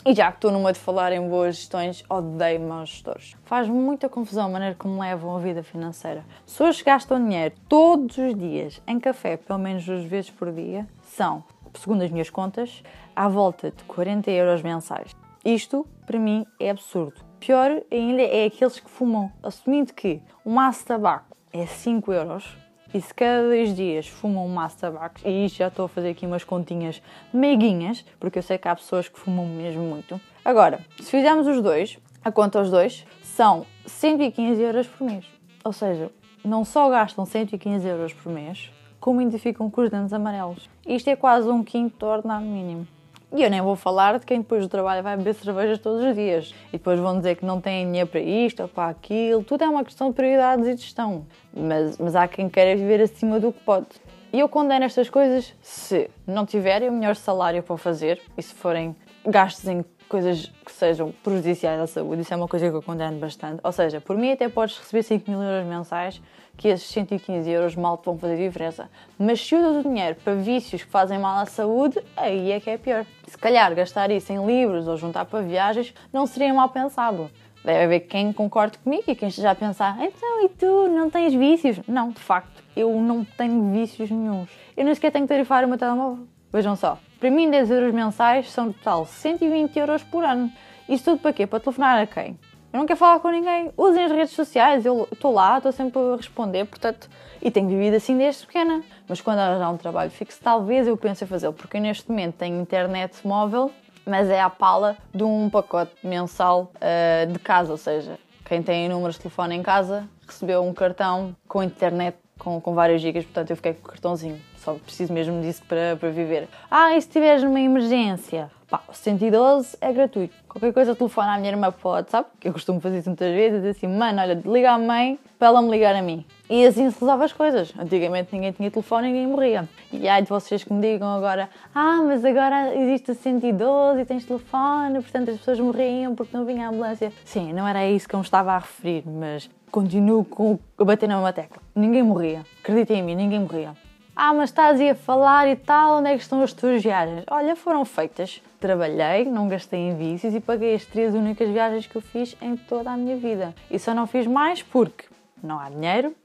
E 0.08 0.14
já 0.14 0.30
que 0.30 0.36
estou 0.38 0.52
numa 0.52 0.72
de 0.72 0.78
falar 0.78 1.10
em 1.10 1.28
boas 1.28 1.56
gestões, 1.56 2.04
odeio 2.08 2.60
maus 2.60 2.90
gestores. 2.90 3.34
Faz 3.42 3.68
muita 3.68 4.08
confusão 4.08 4.46
a 4.46 4.48
maneira 4.48 4.76
como 4.78 5.00
levam 5.00 5.34
a 5.34 5.40
vida 5.40 5.64
financeira. 5.64 6.25
Pessoas 6.46 6.78
que 6.78 6.84
gastam 6.84 7.20
dinheiro 7.20 7.56
todos 7.68 8.16
os 8.16 8.32
dias 8.36 8.80
em 8.86 9.00
café, 9.00 9.36
pelo 9.36 9.58
menos 9.58 9.84
duas 9.84 10.04
vezes 10.04 10.30
por 10.30 10.52
dia, 10.52 10.86
são, 11.02 11.42
segundo 11.75 12.02
as 12.02 12.10
minhas 12.12 12.30
contas, 12.30 12.84
à 13.16 13.28
volta 13.28 13.72
de 13.72 13.82
40 13.82 14.30
euros 14.30 14.62
mensais. 14.62 15.10
Isto, 15.44 15.84
para 16.06 16.20
mim, 16.20 16.46
é 16.60 16.70
absurdo. 16.70 17.20
Pior 17.40 17.82
ainda 17.90 18.22
é 18.22 18.44
aqueles 18.44 18.78
que 18.78 18.88
fumam, 18.88 19.32
assumindo 19.42 19.92
que 19.92 20.22
um 20.44 20.54
maço 20.54 20.82
de 20.82 20.86
tabaco 20.86 21.36
é 21.52 21.66
5 21.66 22.12
euros, 22.12 22.56
e 22.92 23.00
se 23.00 23.12
cada 23.12 23.42
dois 23.42 23.74
dias 23.74 24.06
fumam 24.06 24.46
um 24.46 24.48
maço 24.48 24.76
de 24.76 24.80
tabaco, 24.82 25.20
e 25.24 25.46
isto 25.46 25.58
já 25.58 25.68
estou 25.68 25.86
a 25.86 25.88
fazer 25.88 26.10
aqui 26.10 26.26
umas 26.26 26.44
continhas 26.44 27.02
meiguinhas, 27.32 28.04
porque 28.18 28.38
eu 28.38 28.42
sei 28.42 28.58
que 28.58 28.68
há 28.68 28.74
pessoas 28.74 29.08
que 29.08 29.18
fumam 29.18 29.46
mesmo 29.46 29.82
muito. 29.82 30.20
Agora, 30.44 30.80
se 31.00 31.10
fizermos 31.10 31.46
os 31.46 31.60
dois, 31.60 31.98
a 32.24 32.30
conta 32.32 32.58
aos 32.58 32.70
dois, 32.70 33.06
são 33.22 33.66
115 33.86 34.60
euros 34.62 34.86
por 34.86 35.04
mês. 35.04 35.24
Ou 35.64 35.72
seja, 35.72 36.10
não 36.44 36.64
só 36.64 36.88
gastam 36.88 37.26
115 37.26 37.86
euros 37.86 38.12
por 38.12 38.32
mês, 38.32 38.70
como 39.00 39.20
ainda 39.20 39.38
ficam 39.38 39.70
com 39.70 39.80
os 39.82 39.90
dentes 39.90 40.12
amarelos. 40.12 40.68
Isto 40.86 41.10
é 41.10 41.16
quase 41.16 41.48
um 41.48 41.62
quinto 41.62 41.98
do 41.98 42.06
ordenado 42.06 42.44
mínimo. 42.44 42.86
E 43.33 43.42
eu 43.42 43.50
nem 43.50 43.61
vou 43.61 43.75
falar 43.75 44.18
de 44.18 44.25
quem 44.25 44.40
depois 44.40 44.62
do 44.62 44.68
trabalho 44.68 45.02
vai 45.02 45.16
beber 45.16 45.35
cervejas 45.35 45.78
todos 45.78 46.04
os 46.04 46.14
dias. 46.14 46.54
E 46.68 46.73
depois 46.73 46.99
vão 46.99 47.16
dizer 47.16 47.37
que 47.37 47.45
não 47.45 47.61
têm 47.61 47.85
dinheiro 47.87 48.09
para 48.09 48.21
isto 48.21 48.62
ou 48.62 48.68
para 48.68 48.88
aquilo. 48.88 49.42
Tudo 49.42 49.64
é 49.64 49.68
uma 49.68 49.85
questão 49.85 50.11
de 50.11 50.14
prioridades 50.14 50.66
e 50.66 50.76
gestão. 50.76 51.26
Mas, 51.54 51.99
mas 51.99 52.14
há 52.14 52.28
quem 52.28 52.49
queira 52.49 52.76
viver 52.76 53.00
acima 53.00 53.40
do 53.40 53.52
que 53.52 53.61
pode. 53.61 53.87
E 54.33 54.38
eu 54.38 54.49
condeno 54.49 54.85
estas 54.85 55.11
coisas 55.11 55.54
se 55.61 56.11
não 56.26 56.47
tiverem 56.47 56.88
o 56.88 56.92
melhor 56.92 57.16
salário 57.16 57.62
para 57.62 57.76
fazer 57.76 58.21
e 58.37 58.42
se 58.42 58.54
forem 58.54 58.95
gastos 59.25 59.66
em 59.66 59.85
coisas 60.08 60.52
que 60.64 60.72
sejam 60.72 61.12
prejudiciais 61.22 61.80
à 61.80 61.86
saúde. 61.86 62.22
Isso 62.22 62.32
é 62.32 62.36
uma 62.36 62.48
coisa 62.48 62.68
que 62.70 62.76
eu 62.76 62.82
condeno 62.82 63.18
bastante. 63.18 63.60
Ou 63.62 63.72
seja, 63.72 64.00
por 64.00 64.16
mim 64.16 64.32
até 64.32 64.48
podes 64.48 64.78
receber 64.78 65.02
5 65.02 65.30
mil 65.30 65.42
euros 65.42 65.66
mensais 65.68 66.20
que 66.56 66.68
esses 66.68 66.88
115 66.88 67.50
euros 67.50 67.76
mal 67.76 67.98
te 67.98 68.06
vão 68.06 68.18
fazer 68.18 68.36
diferença. 68.36 68.88
Mas 69.18 69.40
se 69.40 69.54
usas 69.54 69.84
o 69.84 69.88
dinheiro 69.88 70.16
para 70.25 70.34
vícios 70.34 70.82
que 70.82 70.90
fazem 70.90 71.18
mal 71.18 71.38
à 71.38 71.46
saúde, 71.46 72.00
aí 72.16 72.52
é 72.52 72.60
que 72.60 72.70
é 72.70 72.78
pior. 72.78 73.04
Se 73.26 73.36
calhar 73.36 73.75
gastar 73.75 74.10
isso 74.10 74.32
em 74.32 74.44
livros 74.46 74.88
ou 74.88 74.96
juntar 74.96 75.26
para 75.26 75.42
viagens 75.42 75.92
não 76.12 76.26
seria 76.26 76.52
mal 76.54 76.68
pensado. 76.70 77.30
Deve 77.64 77.84
haver 77.84 78.00
quem 78.00 78.32
concorde 78.32 78.78
comigo 78.78 79.04
e 79.08 79.14
quem 79.14 79.28
esteja 79.28 79.50
a 79.50 79.54
pensar, 79.54 79.96
então 80.00 80.44
e 80.44 80.48
tu 80.50 80.88
não 80.88 81.10
tens 81.10 81.34
vícios? 81.34 81.80
Não, 81.88 82.10
de 82.10 82.20
facto, 82.20 82.62
eu 82.76 82.94
não 83.00 83.25
tenho 83.25 83.72
vícios 83.72 84.08
nenhums. 84.08 84.48
Eu 84.76 84.84
nem 84.84 84.94
sequer 84.94 85.10
tenho 85.10 85.25
que 85.25 85.34
tarifar 85.34 85.64
o 85.64 85.68
meu 85.68 85.76
telemóvel. 85.76 86.28
Vejam 86.56 86.75
só, 86.75 86.98
para 87.20 87.30
mim 87.30 87.50
10 87.50 87.70
euros 87.70 87.92
mensais 87.92 88.50
são 88.50 88.72
total 88.72 89.04
120 89.04 89.78
euros 89.78 90.02
por 90.02 90.25
ano. 90.25 90.50
Isto 90.88 91.10
tudo 91.10 91.20
para 91.20 91.34
quê? 91.34 91.46
Para 91.46 91.60
telefonar 91.60 92.00
a 92.00 92.06
quem? 92.06 92.38
Eu 92.72 92.78
não 92.78 92.86
quero 92.86 92.98
falar 92.98 93.20
com 93.20 93.28
ninguém. 93.28 93.70
Usem 93.76 94.04
as 94.04 94.10
redes 94.10 94.32
sociais, 94.32 94.86
eu 94.86 95.06
estou 95.12 95.34
lá, 95.34 95.58
estou 95.58 95.70
sempre 95.70 96.00
a 96.00 96.16
responder, 96.16 96.64
portanto, 96.64 97.10
e 97.42 97.50
tenho 97.50 97.68
vivido 97.68 97.96
assim 97.96 98.16
desde 98.16 98.46
pequena. 98.46 98.82
Mas 99.06 99.20
quando 99.20 99.40
arranjar 99.40 99.70
um 99.70 99.76
trabalho 99.76 100.10
fixo, 100.10 100.40
talvez 100.42 100.88
eu 100.88 100.96
pense 100.96 101.22
em 101.22 101.26
fazê-lo, 101.26 101.52
porque 101.52 101.78
neste 101.78 102.08
momento 102.08 102.36
tenho 102.36 102.58
internet 102.58 103.14
móvel, 103.22 103.70
mas 104.06 104.30
é 104.30 104.40
à 104.40 104.48
pala 104.48 104.96
de 105.14 105.25
um 105.25 105.50
pacote 105.50 105.92
mensal 106.02 106.72
uh, 106.76 107.30
de 107.30 107.38
casa, 107.38 107.70
ou 107.70 107.76
seja, 107.76 108.18
quem 108.46 108.62
tem 108.62 108.88
números 108.88 109.16
de 109.16 109.20
telefone 109.20 109.56
em 109.56 109.62
casa 109.62 110.08
recebeu 110.26 110.64
um 110.64 110.72
cartão 110.72 111.36
com 111.46 111.62
internet 111.62 112.16
com, 112.38 112.60
com 112.60 112.74
vários 112.74 113.02
gigas, 113.02 113.24
portanto 113.24 113.50
eu 113.50 113.56
fiquei 113.56 113.74
com 113.74 113.88
o 113.88 113.90
cartãozinho. 113.90 114.40
Só 114.56 114.74
preciso 114.74 115.12
mesmo 115.12 115.40
disso 115.40 115.62
para, 115.68 115.96
para 115.96 116.10
viver. 116.10 116.48
Ah, 116.70 116.96
e 116.96 117.00
se 117.00 117.08
tiveres 117.08 117.42
numa 117.42 117.60
emergência? 117.60 118.50
Pá, 118.68 118.82
o 118.88 118.92
112 118.92 119.76
é 119.80 119.92
gratuito. 119.92 120.34
Qualquer 120.48 120.72
coisa 120.72 120.94
telefona 120.94 121.34
à 121.34 121.38
minha 121.38 121.52
irmã 121.52 121.72
o 121.82 121.88
WhatsApp, 121.88 122.28
que 122.40 122.48
eu 122.48 122.52
costumo 122.52 122.80
fazer 122.80 122.98
isso 122.98 123.08
muitas 123.08 123.32
vezes, 123.32 123.64
assim, 123.64 123.86
mano, 123.86 124.20
olha, 124.20 124.42
liga 124.44 124.72
à 124.72 124.78
mãe 124.78 125.20
para 125.38 125.48
ela 125.48 125.62
me 125.62 125.70
ligar 125.70 125.94
a 125.94 126.02
mim. 126.02 126.24
E 126.50 126.66
assim 126.66 126.90
se 126.90 126.98
resolve 126.98 127.24
as 127.24 127.32
coisas. 127.32 127.72
Antigamente 127.78 128.30
ninguém 128.32 128.50
tinha 128.50 128.68
telefone 128.68 129.08
e 129.08 129.12
ninguém 129.12 129.26
morria. 129.28 129.68
E 129.92 130.08
há 130.08 130.18
de 130.20 130.28
vocês 130.28 130.64
que 130.64 130.72
me 130.72 130.80
digam 130.80 131.08
agora, 131.08 131.48
ah, 131.72 132.02
mas 132.04 132.24
agora 132.24 132.74
existe 132.74 133.12
o 133.12 133.14
112 133.14 134.00
e 134.00 134.04
tens 134.04 134.24
telefone, 134.24 134.94
portanto 135.00 135.30
as 135.30 135.38
pessoas 135.38 135.60
morriam 135.60 136.16
porque 136.16 136.36
não 136.36 136.44
vinha 136.44 136.66
a 136.66 136.70
ambulância. 136.70 137.12
Sim, 137.24 137.52
não 137.52 137.68
era 137.68 137.86
isso 137.86 138.08
que 138.08 138.16
eu 138.16 138.18
me 138.18 138.24
estava 138.24 138.52
a 138.52 138.58
referir, 138.58 139.04
mas 139.06 139.48
continuo 139.70 140.24
com, 140.24 140.58
a 140.76 140.84
bater 140.84 141.08
na 141.08 141.14
mesma 141.16 141.32
tecla. 141.32 141.65
Ninguém 141.76 142.02
morria. 142.02 142.42
Acreditem 142.61 143.00
em 143.00 143.02
mim, 143.02 143.14
ninguém 143.14 143.38
morria. 143.38 143.75
Ah, 144.16 144.33
mas 144.33 144.49
estás 144.49 144.80
aí 144.80 144.88
a 144.88 144.95
falar 144.95 145.47
e 145.47 145.56
tal, 145.56 145.99
onde 145.99 146.09
é 146.09 146.16
que 146.16 146.23
estão 146.23 146.40
as 146.40 146.54
tuas 146.54 146.83
viagens? 146.83 147.23
Olha, 147.30 147.54
foram 147.54 147.85
feitas. 147.85 148.40
Trabalhei, 148.59 149.26
não 149.26 149.47
gastei 149.47 149.80
em 149.80 149.95
vícios 149.95 150.35
e 150.35 150.40
paguei 150.40 150.75
as 150.75 150.87
três 150.87 151.14
únicas 151.14 151.50
viagens 151.50 151.87
que 151.87 151.95
eu 151.95 152.00
fiz 152.00 152.35
em 152.40 152.56
toda 152.56 152.90
a 152.90 152.97
minha 152.97 153.14
vida. 153.18 153.54
E 153.71 153.78
só 153.78 153.92
não 153.92 154.06
fiz 154.06 154.26
mais 154.26 154.62
porque 154.62 155.04
não 155.42 155.59
há 155.59 155.68
dinheiro, 155.68 156.16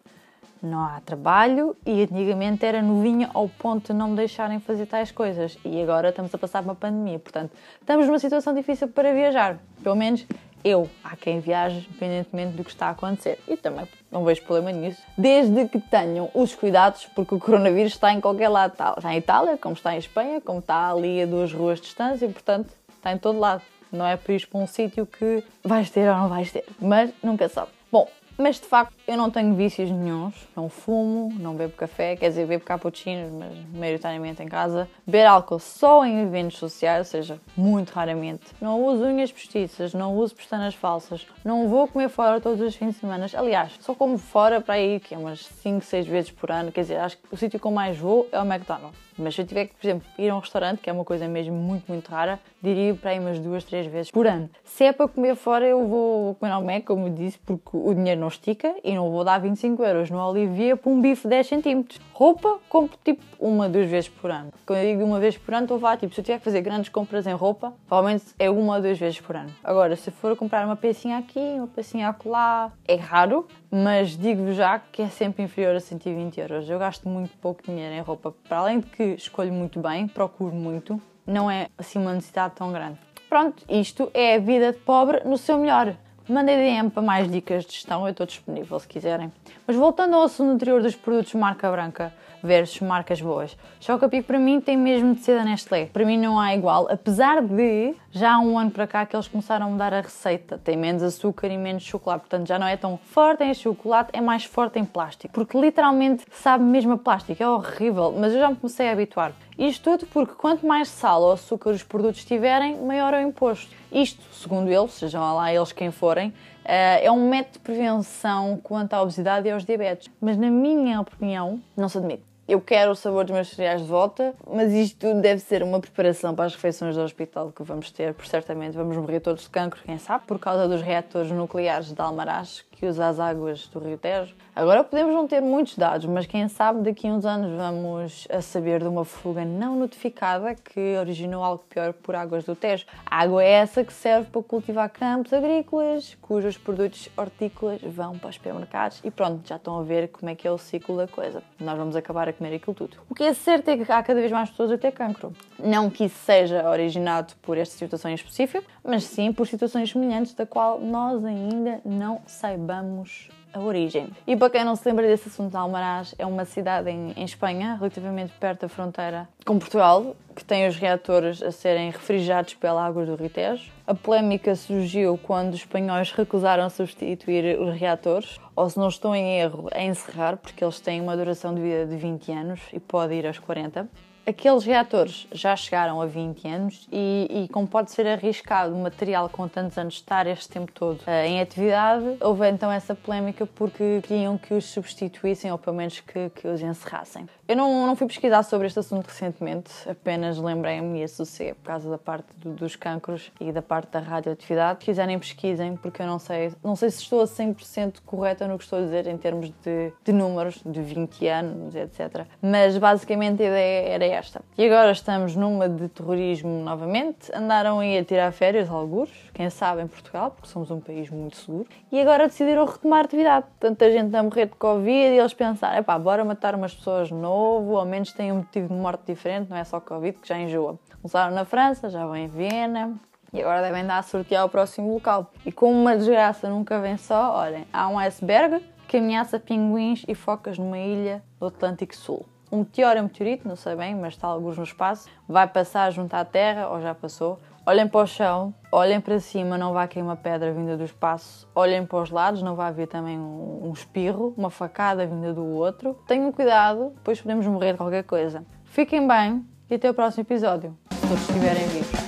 não 0.64 0.80
há 0.86 1.02
trabalho 1.02 1.76
e 1.86 2.04
antigamente 2.04 2.66
era 2.66 2.82
novinha 2.82 3.30
ao 3.34 3.50
ponto 3.50 3.88
de 3.88 3.94
não 3.94 4.12
me 4.12 4.16
deixarem 4.16 4.58
fazer 4.62 4.86
tais 4.86 5.12
coisas. 5.12 5.58
E 5.66 5.84
agora 5.84 6.10
estamos 6.12 6.34
a 6.34 6.38
passar 6.38 6.64
uma 6.64 6.76
pandemia, 6.76 7.20
portanto, 7.20 7.52
estamos 7.82 8.08
numa 8.08 8.20
situação 8.20 8.54
difícil 8.54 8.88
para 8.88 9.14
viajar. 9.14 9.60
Pelo 9.84 9.98
menos 9.98 10.26
eu. 10.64 10.90
Há 11.04 11.16
quem 11.16 11.40
viaje 11.40 11.88
independentemente 11.90 12.58
do 12.58 12.64
que 12.64 12.70
está 12.70 12.88
a 12.88 12.90
acontecer. 12.92 13.40
E 13.48 13.56
também 13.56 13.88
não 14.12 14.24
vejo 14.24 14.42
problema 14.44 14.72
nisso. 14.72 15.02
Desde 15.18 15.68
que 15.68 15.80
tenham 15.80 16.30
os 16.34 16.56
cuidados, 16.56 17.08
porque 17.16 17.36
o 17.36 17.40
coronavírus 17.40 17.94
está 17.94 18.14
em 18.14 18.22
qualquer 18.22 18.50
lado. 18.50 18.74
Está 18.74 19.14
em 19.14 19.18
Itália, 19.18 19.58
como 19.58 19.76
está 19.76 19.94
em 19.96 20.00
Espanha, 20.00 20.42
como 20.42 20.60
está 20.60 20.90
ali 20.90 21.22
a 21.22 21.26
duas 21.26 21.52
ruas 21.54 21.80
de 21.80 21.86
distância, 21.86 22.26
e 22.26 22.30
portanto 22.30 22.74
está 22.96 23.12
em 23.12 23.18
todo 23.18 23.40
lado. 23.40 23.62
Não 23.92 24.06
é 24.06 24.16
por 24.16 24.32
ir 24.32 24.48
para 24.48 24.60
um 24.60 24.68
sítio 24.68 25.06
que 25.06 25.44
vais 25.64 25.90
ter 25.90 26.10
ou 26.10 26.16
não 26.16 26.30
vais 26.30 26.52
ter. 26.52 26.66
Mas 26.80 27.12
nunca 27.22 27.50
sabe. 27.50 27.72
Bom, 27.92 28.08
mas 28.38 28.56
de 28.56 28.66
facto 28.66 28.94
eu 29.12 29.18
não 29.18 29.30
tenho 29.30 29.54
vícios 29.54 29.92
nenhums, 29.92 30.34
não 30.56 30.70
fumo, 30.70 31.34
não 31.38 31.54
bebo 31.54 31.74
café, 31.74 32.16
quer 32.16 32.30
dizer, 32.30 32.48
bebo 32.48 32.64
cappuccinos, 32.64 33.30
mas 33.30 33.52
maioritariamente 33.74 34.42
em 34.42 34.48
casa. 34.48 34.88
Beber 35.06 35.26
álcool 35.26 35.60
só 35.60 36.06
em 36.06 36.22
eventos 36.22 36.58
sociais, 36.58 37.00
ou 37.00 37.12
seja, 37.12 37.42
muito 37.58 37.90
raramente. 37.90 38.46
Não 38.62 38.82
uso 38.86 39.04
unhas 39.04 39.30
postiças, 39.30 39.94
não 39.94 40.16
uso 40.16 40.34
pestanas 40.34 40.74
falsas, 40.76 41.28
não 41.44 41.68
vou 41.68 41.90
comer 41.90 42.08
fora 42.08 42.40
todos 42.40 42.62
os 42.62 42.74
fins 42.74 42.94
de 42.94 43.00
semana. 43.02 43.26
Aliás, 43.34 43.74
só 43.82 43.94
como 43.94 44.18
fora 44.18 44.62
para 44.62 44.80
ir, 44.80 45.02
que 45.02 45.14
é 45.14 45.18
umas 45.18 45.46
5, 45.46 45.84
6 45.84 46.08
vezes 46.08 46.32
por 46.32 46.50
ano, 46.50 46.72
quer 46.72 46.82
dizer, 46.82 46.98
acho 46.98 47.18
que 47.18 47.24
o 47.32 47.36
sítio 47.36 47.60
eu 47.62 47.72
mais 47.72 47.98
vou 47.98 48.30
é 48.32 48.40
o 48.40 48.46
McDonald's. 48.46 49.12
Mas 49.18 49.36
se 49.36 49.42
eu 49.42 49.46
tiver 49.46 49.68
que, 49.68 49.76
por 49.76 49.86
exemplo, 49.86 50.08
ir 50.18 50.30
a 50.30 50.36
um 50.36 50.40
restaurante, 50.40 50.80
que 50.80 50.90
é 50.90 50.94
uma 50.94 51.04
coisa 51.04 51.28
mesmo 51.28 51.56
muito, 51.56 51.86
muito 51.88 52.10
rara, 52.10 52.40
diria 52.62 52.94
para 52.96 53.14
ir 53.14 53.20
umas 53.20 53.40
duas, 53.40 53.64
três 53.64 53.86
vezes 53.88 54.12
por 54.12 54.26
ano. 54.26 54.50
Se 54.64 54.86
é 54.86 54.92
para 54.92 55.08
comer 55.08 55.36
fora, 55.36 55.66
eu 55.66 55.86
vou 55.88 56.36
comer 56.36 56.52
ao 56.52 56.64
Mac, 56.64 56.84
como 56.86 57.10
disse, 57.10 57.38
porque 57.40 57.70
o 57.74 57.94
dinheiro 57.94 58.20
não 58.20 58.28
estica 58.28 58.74
e 58.84 58.96
não 58.96 59.01
vou 59.10 59.24
dar 59.24 59.40
25 59.40 59.82
euros 59.84 60.10
no 60.10 60.20
Olivier 60.20 60.76
para 60.76 60.92
um 60.92 61.02
bife 61.02 61.28
10 61.28 61.48
centímetros. 61.48 62.00
Roupa, 62.14 62.60
compro 62.70 62.98
tipo 63.04 63.24
uma, 63.40 63.70
duas 63.70 63.90
vezes 63.90 64.10
por 64.10 64.30
ano. 64.30 64.52
Quando 64.66 64.80
eu 64.80 64.92
digo 64.92 65.04
uma 65.04 65.20
vez 65.20 65.38
por 65.38 65.54
ano, 65.54 65.64
estou 65.64 65.80
falar, 65.80 65.98
tipo, 65.98 66.14
se 66.14 66.22
eu 66.22 66.26
tiver 66.26 66.38
que 66.38 66.44
fazer 66.44 66.62
grandes 66.62 66.90
compras 66.90 67.26
em 67.26 67.34
roupa, 67.34 67.74
provavelmente 67.88 68.26
é 68.38 68.50
uma 68.50 68.76
ou 68.76 68.82
duas 68.82 69.00
vezes 69.00 69.20
por 69.20 69.36
ano. 69.36 69.50
Agora, 69.64 69.96
se 69.96 70.12
for 70.12 70.36
comprar 70.36 70.66
uma 70.66 70.76
pecinha 70.76 71.18
aqui, 71.18 71.40
uma 71.40 71.68
pecinha 71.68 72.10
acolá, 72.10 72.72
é 72.88 72.96
raro, 72.96 73.48
mas 73.72 74.18
digo-vos 74.18 74.56
já 74.56 74.78
que 74.80 75.02
é 75.02 75.08
sempre 75.08 75.44
inferior 75.44 75.76
a 75.76 75.80
120 75.80 76.40
euros. 76.40 76.70
Eu 76.70 76.78
gasto 76.78 77.10
muito 77.10 77.36
pouco 77.38 77.64
dinheiro 77.64 77.96
em 77.96 78.02
roupa, 78.02 78.36
para 78.48 78.58
além 78.58 78.82
de 78.82 78.88
que 78.88 79.04
escolho 79.16 79.54
muito 79.54 79.80
bem, 79.80 80.08
procuro 80.08 80.54
muito, 80.54 81.02
não 81.26 81.50
é 81.50 81.68
assim 81.78 81.98
uma 81.98 82.14
necessidade 82.14 82.54
tão 82.56 82.72
grande. 82.72 83.00
Pronto, 83.32 83.64
isto 83.70 84.12
é 84.14 84.36
a 84.36 84.40
vida 84.40 84.74
de 84.74 84.80
pobre 84.80 85.22
no 85.24 85.38
seu 85.38 85.58
melhor. 85.58 85.96
Mandei 86.32 86.56
DM 86.56 86.90
para 86.90 87.04
mais 87.04 87.30
dicas 87.30 87.66
de 87.66 87.74
gestão, 87.74 88.06
eu 88.06 88.12
estou 88.12 88.26
disponível 88.26 88.80
se 88.80 88.88
quiserem. 88.88 89.30
Mas 89.68 89.76
voltando 89.76 90.16
ao 90.16 90.24
assunto 90.24 90.54
anterior 90.54 90.82
dos 90.82 90.96
produtos 90.96 91.34
marca 91.34 91.70
branca 91.70 92.14
versus 92.42 92.80
marcas 92.80 93.20
boas, 93.20 93.58
Choca 93.82 94.08
Pico 94.08 94.28
para 94.28 94.40
mim 94.40 94.62
tem 94.62 94.78
mesmo 94.78 95.14
de 95.14 95.20
ser 95.20 95.38
da 95.38 95.44
Nestlé. 95.44 95.88
Para 95.88 96.06
mim 96.06 96.18
não 96.18 96.40
há 96.40 96.56
igual, 96.56 96.88
apesar 96.90 97.42
de 97.42 97.94
já 98.12 98.36
há 98.36 98.40
um 98.40 98.58
ano 98.60 98.72
para 98.72 98.86
cá 98.86 99.06
que 99.06 99.16
eles 99.16 99.28
começaram 99.28 99.68
a 99.68 99.70
mudar 99.70 99.94
a 99.94 100.02
receita. 100.02 100.58
Tem 100.58 100.76
menos 100.76 101.02
açúcar 101.02 101.48
e 101.48 101.58
menos 101.58 101.84
chocolate, 101.84 102.22
portanto 102.22 102.48
já 102.48 102.60
não 102.60 102.68
é 102.68 102.76
tão 102.76 102.98
forte 102.98 103.44
em 103.44 103.54
chocolate, 103.54 104.10
é 104.14 104.20
mais 104.20 104.44
forte 104.44 104.78
em 104.78 104.86
plástico. 104.86 105.34
Porque 105.34 105.58
literalmente 105.58 106.26
sabe 106.32 106.64
mesmo 106.64 106.94
a 106.94 106.98
plástico, 106.98 107.42
é 107.42 107.48
horrível, 107.48 108.14
mas 108.18 108.34
eu 108.34 108.40
já 108.40 108.50
me 108.50 108.56
comecei 108.56 108.90
a 108.90 108.92
habituar. 108.92 109.32
Isto 109.58 109.92
tudo 109.92 110.06
porque 110.08 110.34
quanto 110.34 110.66
mais 110.66 110.90
sal 110.90 111.22
ou 111.22 111.32
açúcar 111.32 111.72
os 111.72 111.84
produtos 111.84 112.26
tiverem, 112.26 112.78
maior 112.82 113.14
é 113.14 113.24
o 113.24 113.28
imposto. 113.28 113.74
Isto, 113.92 114.24
segundo 114.34 114.70
eles, 114.70 114.92
sejam 114.92 115.22
lá 115.36 115.54
eles 115.54 115.72
quem 115.72 115.92
forem, 115.92 116.34
eh, 116.66 117.06
é 117.06 117.12
um 117.12 117.30
método 117.30 117.54
de 117.54 117.60
prevenção 117.60 118.60
quanto 118.64 118.94
à 118.94 119.02
obesidade 119.02 119.48
e 119.48 119.52
aos 119.52 119.66
diabetes. 119.66 120.10
Mas 120.20 120.38
na 120.38 120.50
minha 120.50 121.00
opinião, 121.00 121.62
não 121.76 121.88
se 121.88 121.98
admite. 121.98 122.31
Eu 122.48 122.60
quero 122.60 122.92
o 122.92 122.96
sabor 122.96 123.24
dos 123.24 123.34
meus 123.34 123.50
cereais 123.50 123.82
de 123.82 123.88
volta, 123.88 124.34
mas 124.50 124.74
isto 124.74 125.14
deve 125.22 125.40
ser 125.40 125.64
uma 125.64 125.80
preparação 125.80 126.36
para 126.36 126.46
as 126.46 126.56
refeições 126.56 126.96
do 126.96 127.02
hospital 127.02 127.52
que 127.52 127.64
vamos 127.64 127.92
ter, 127.92 128.14
por 128.14 128.26
certamente 128.26 128.76
vamos 128.76 128.98
morrer 128.98 129.20
todos 129.20 129.44
de 129.44 129.50
cancro, 129.50 129.82
quem 129.84 129.98
sabe, 129.98 130.26
por 130.26 130.40
causa 130.40 130.68
dos 130.68 130.82
reatores 130.82 131.32
nucleares 131.32 131.94
de 131.94 132.02
Almaraz, 132.02 132.66
que 132.82 132.88
usa 132.88 133.08
as 133.08 133.20
águas 133.20 133.68
do 133.68 133.78
Rio 133.78 133.96
Tejo. 133.96 134.34
Agora 134.56 134.84
podemos 134.84 135.14
não 135.14 135.28
ter 135.28 135.40
muitos 135.40 135.78
dados, 135.78 136.08
mas 136.08 136.26
quem 136.26 136.48
sabe 136.48 136.82
daqui 136.82 137.08
a 137.08 137.12
uns 137.12 137.28
anos 137.28 137.56
vamos 137.56 138.28
a 138.28 138.42
saber 138.42 138.82
de 138.82 138.88
uma 138.88 139.06
fuga 139.06 139.46
não 139.46 139.76
notificada 139.76 140.56
que 140.56 140.98
originou 140.98 141.44
algo 141.44 141.64
pior 141.70 141.94
por 141.94 142.16
águas 142.16 142.44
do 142.44 142.56
Tejo. 142.56 142.88
A 143.06 143.20
água 143.20 143.44
é 143.44 143.52
essa 143.52 143.84
que 143.84 143.94
serve 143.94 144.32
para 144.32 144.42
cultivar 144.42 144.90
campos 144.90 145.32
agrícolas, 145.32 146.18
cujos 146.20 146.58
produtos 146.58 147.08
hortícolas 147.16 147.82
vão 147.84 148.18
para 148.18 148.32
os 148.32 148.36
supermercados 148.36 149.00
e 149.04 149.12
pronto, 149.12 149.48
já 149.48 149.58
estão 149.58 149.80
a 149.80 149.84
ver 149.84 150.08
como 150.08 150.32
é 150.32 150.34
que 150.36 150.48
é 150.48 150.52
o 150.52 150.58
ciclo 150.58 150.98
da 150.98 151.08
coisa. 151.08 151.44
Nós 151.60 151.78
vamos 151.78 151.96
acabar 151.96 152.28
a 152.28 152.34
comer 152.34 152.56
aquilo 152.56 152.74
tudo. 152.74 152.98
O 153.08 153.14
que 153.14 153.24
é 153.24 153.34
certo 153.36 153.70
é 153.70 153.78
que 153.78 153.92
há 153.92 154.02
cada 154.02 154.20
vez 154.20 154.32
mais 154.32 154.50
pessoas 154.50 154.72
a 154.72 154.78
ter 154.78 154.92
cancro. 154.92 155.32
Não 155.60 155.88
que 155.88 156.06
isso 156.06 156.18
seja 156.26 156.68
originado 156.68 157.36
por 157.44 157.60
esta 157.60 157.78
situação 157.78 158.10
em 158.10 158.16
específico, 158.16 158.66
mas 158.84 159.04
sim 159.04 159.32
por 159.32 159.46
situações 159.46 159.92
semelhantes 159.92 160.34
da 160.34 160.48
qual 160.48 160.80
nós 160.80 161.24
ainda 161.24 161.80
não 161.86 162.22
saibamos 162.26 162.71
saibamos 162.72 163.28
a 163.54 163.60
origem. 163.60 164.10
E 164.26 164.36
para 164.38 164.50
quem 164.50 164.64
não 164.64 164.78
se 164.78 164.88
lembra 164.88 165.06
desse 165.06 165.28
assunto, 165.28 165.56
Almaraz 165.56 166.16
é 166.18 166.26
uma 166.26 166.46
cidade 166.46 166.90
em, 166.90 167.12
em, 167.18 167.26
Espanha, 167.26 167.76
relativamente 167.76 168.32
perto 168.40 168.62
da 168.62 168.70
fronteira 168.70 169.28
com 169.46 169.60
Portugal, 169.60 170.16
que 170.34 170.46
tem 170.46 170.66
os 170.68 170.78
reatores 170.78 171.44
a 171.44 171.52
serem 171.52 171.92
refrigerados 171.92 172.54
pela 172.54 172.86
água 172.86 173.06
do 173.06 173.16
Ritejo. 173.16 173.70
A 173.86 173.94
polémica 173.94 174.56
surgiu 174.56 175.20
quando 175.22 175.54
os 175.54 175.60
espanhóis 175.60 176.12
recusaram 176.14 176.70
substituir 176.70 177.60
os 177.60 177.76
reatores, 177.76 178.40
ou 178.56 178.70
se 178.70 178.78
não 178.78 178.88
estou 178.88 179.14
em 179.14 179.40
erro, 179.40 179.68
a 179.74 179.84
encerrar, 179.84 180.38
porque 180.38 180.64
eles 180.64 180.80
têm 180.80 181.02
uma 181.02 181.18
duração 181.18 181.54
de 181.54 181.62
vida 181.62 181.86
de 181.86 181.98
20 181.98 182.32
anos 182.32 182.62
e 182.72 182.80
pode 182.80 183.14
ir 183.14 183.28
aos 183.28 183.38
40. 183.38 183.90
Aqueles 184.26 184.64
reatores 184.64 185.28
já 185.32 185.56
chegaram 185.56 186.00
a 186.00 186.06
20 186.06 186.48
anos 186.48 186.88
e, 186.92 187.28
e 187.30 187.48
como 187.50 187.68
pode 187.68 187.92
ser 187.92 188.06
arriscado 188.06 188.76
o 188.76 188.78
material 188.78 189.28
com 189.28 189.48
tantos 189.48 189.78
anos 189.80 189.96
estar 189.96 190.28
este 190.28 190.48
tempo 190.48 190.72
todo 190.72 191.00
uh, 191.02 191.26
em 191.26 191.42
atividade, 191.42 192.18
houve 192.22 192.48
então 192.48 192.72
essa 192.72 192.94
polémica 192.94 193.48
porque 193.48 194.00
queriam 194.04 194.38
que 194.38 194.54
os 194.54 194.66
substituíssem 194.66 195.52
ou 195.52 195.58
pelo 195.58 195.76
menos 195.76 196.00
que, 196.02 196.30
que 196.30 196.48
os 196.48 196.62
encerrassem. 196.62 197.28
Eu 197.48 197.56
não, 197.56 197.88
não 197.88 197.96
fui 197.96 198.06
pesquisar 198.06 198.44
sobre 198.44 198.68
este 198.68 198.80
assunto 198.80 199.08
recentemente, 199.08 199.72
apenas 199.90 200.38
lembrei-me 200.38 201.00
e 201.00 201.04
associei 201.04 201.54
por 201.54 201.64
causa 201.64 201.90
da 201.90 201.98
parte 201.98 202.28
do, 202.38 202.52
dos 202.54 202.76
cancros 202.76 203.32
e 203.42 203.52
da 203.52 203.62
parte 203.62 203.92
da 203.92 204.00
radioatividade. 204.00 204.80
Se 204.80 204.86
quiserem, 204.86 205.18
pesquisem, 205.20 205.76
porque 205.76 206.02
eu 206.02 206.06
não 206.06 206.20
sei, 206.20 206.54
não 206.64 206.76
sei 206.76 206.92
se 206.92 207.02
estou 207.02 207.22
a 207.22 207.26
100% 207.26 207.96
correta 208.06 208.48
no 208.48 208.58
que 208.58 208.64
estou 208.64 208.80
a 208.80 208.84
dizer 208.84 209.08
em 209.08 209.18
termos 209.18 209.52
de, 209.64 209.92
de 210.04 210.14
números, 210.14 210.62
de 210.66 210.82
20 210.82 211.28
anos, 211.28 211.76
etc. 211.76 212.26
Mas 212.42 212.78
basicamente 212.78 213.42
a 213.42 213.48
ideia 213.48 213.90
era 213.90 214.11
esta. 214.12 214.42
E 214.58 214.66
agora 214.66 214.92
estamos 214.92 215.36
numa 215.36 215.68
de 215.68 215.88
terrorismo 215.90 216.64
novamente. 216.64 217.32
Andaram 217.34 217.80
aí 217.80 217.98
a 217.98 218.04
tirar 218.04 218.32
férias, 218.32 218.70
alguns, 218.70 219.10
quem 219.34 219.50
sabe 219.50 219.82
em 219.82 219.88
Portugal, 219.88 220.32
porque 220.32 220.48
somos 220.48 220.70
um 220.70 220.80
país 220.80 221.10
muito 221.10 221.38
seguro. 221.38 221.68
E 221.92 222.00
agora 222.00 222.28
decidiram 222.28 222.66
retomar 222.66 223.06
atividade. 223.06 223.46
Tanta 223.60 223.92
gente 223.92 224.16
a 224.16 224.22
morrer 224.22 224.48
de 224.48 224.56
Covid 224.56 224.92
e 224.92 225.18
eles 225.18 225.34
pensaram, 225.34 225.78
epá, 225.78 225.98
bora 225.98 226.24
matar 226.24 226.56
umas 226.56 226.74
pessoas 226.74 227.08
de 227.08 227.14
novo, 227.14 227.78
ao 227.78 227.86
menos 227.86 228.12
tem 228.14 228.32
um 228.32 228.38
motivo 228.38 228.68
de 228.68 228.74
morte 228.74 229.04
diferente, 229.08 229.50
não 229.50 229.58
é 229.58 229.64
só 229.64 229.80
Covid, 229.80 230.18
que 230.18 230.28
já 230.28 230.38
enjoa. 230.38 230.78
Começaram 231.02 231.34
na 231.34 231.46
França, 231.46 231.90
já 231.90 232.06
vão 232.06 232.16
em 232.16 232.28
Viena, 232.28 232.94
e 233.34 233.42
agora 233.42 233.62
devem 233.62 233.86
dar 233.86 234.00
a 234.00 234.04
sortear 234.04 234.46
o 234.46 234.50
próximo 234.50 234.94
local. 234.94 235.32
E 235.46 235.52
como 235.52 235.74
uma 235.74 235.96
desgraça 235.96 236.50
nunca 236.50 236.80
vem 236.80 236.98
só, 236.98 237.34
olhem, 237.36 237.66
há 237.72 237.88
um 237.88 237.98
iceberg 237.98 238.62
que 238.88 238.98
ameaça 238.98 239.40
pinguins 239.40 240.04
e 240.08 240.14
focas 240.14 240.58
numa 240.58 240.78
ilha 240.78 241.24
do 241.40 241.48
Atlântico 241.48 241.96
Sul 241.96 242.26
um 242.52 242.60
meteoro 242.60 243.00
é 243.00 243.02
um 243.02 243.06
meteorito, 243.06 243.48
não 243.48 243.56
sei 243.56 243.76
bem, 243.76 243.96
mas 243.96 244.14
está 244.14 244.28
alguns 244.28 244.58
no 244.58 244.64
espaço, 244.64 245.08
vai 245.28 245.48
passar 245.48 245.90
junto 245.92 246.14
à 246.14 246.26
Terra, 246.26 246.68
ou 246.68 246.82
já 246.82 246.94
passou. 246.94 247.40
Olhem 247.66 247.88
para 247.88 248.02
o 248.02 248.08
chão, 248.08 248.54
olhem 248.72 249.00
para 249.00 249.20
cima, 249.20 249.58
não 249.58 249.72
vai 249.72 249.88
cair 249.88 250.02
uma 250.02 250.16
pedra 250.16 250.52
vinda 250.52 250.76
do 250.76 250.84
espaço. 250.84 251.48
Olhem 251.54 251.86
para 251.86 252.00
os 252.00 252.10
lados, 252.10 252.42
não 252.42 252.56
vai 252.56 252.70
haver 252.70 252.88
também 252.88 253.18
um, 253.18 253.68
um 253.68 253.72
espirro, 253.72 254.34
uma 254.36 254.50
facada 254.50 255.06
vinda 255.06 255.34
do 255.34 255.46
outro. 255.46 255.94
Tenham 256.08 256.32
cuidado, 256.32 256.92
depois 256.96 257.22
podemos 257.22 257.46
morrer 257.46 257.74
de 257.74 257.78
qualquer 257.78 258.04
coisa. 258.04 258.44
Fiquem 258.66 259.08
bem 259.08 259.46
e 259.70 259.76
até 259.76 259.90
o 259.90 259.94
próximo 259.94 260.24
episódio, 260.24 260.76
se 260.90 261.08
todos 261.08 261.22
estiverem 261.22 261.68
vivos. 261.68 262.01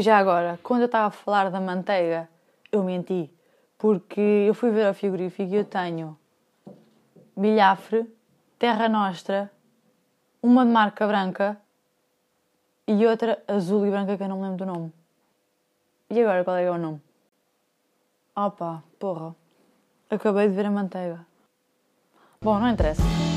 Já 0.00 0.18
agora, 0.18 0.58
quando 0.62 0.82
eu 0.82 0.86
estava 0.86 1.06
a 1.06 1.10
falar 1.10 1.50
da 1.50 1.60
manteiga, 1.60 2.28
eu 2.70 2.82
menti. 2.82 3.30
Porque 3.78 4.20
eu 4.20 4.54
fui 4.54 4.70
ver 4.70 4.86
ao 4.86 4.94
frigorífico 4.94 5.52
e 5.52 5.56
eu 5.56 5.64
tenho 5.64 6.18
milhafre, 7.36 8.06
terra 8.58 8.88
nostra, 8.88 9.50
uma 10.42 10.64
de 10.64 10.70
marca 10.70 11.06
branca 11.06 11.56
e 12.86 13.06
outra 13.06 13.42
azul 13.48 13.86
e 13.86 13.90
branca 13.90 14.16
que 14.16 14.22
eu 14.22 14.28
não 14.28 14.36
me 14.36 14.42
lembro 14.42 14.58
do 14.58 14.66
nome. 14.66 14.92
E 16.10 16.20
agora 16.20 16.44
qual 16.44 16.56
é, 16.56 16.64
é 16.64 16.70
o 16.70 16.78
nome? 16.78 17.00
Opa, 18.36 18.82
porra. 18.98 19.34
Acabei 20.10 20.48
de 20.48 20.54
ver 20.54 20.66
a 20.66 20.70
manteiga. 20.70 21.26
Bom, 22.42 22.58
não 22.58 22.68
interessa. 22.68 23.29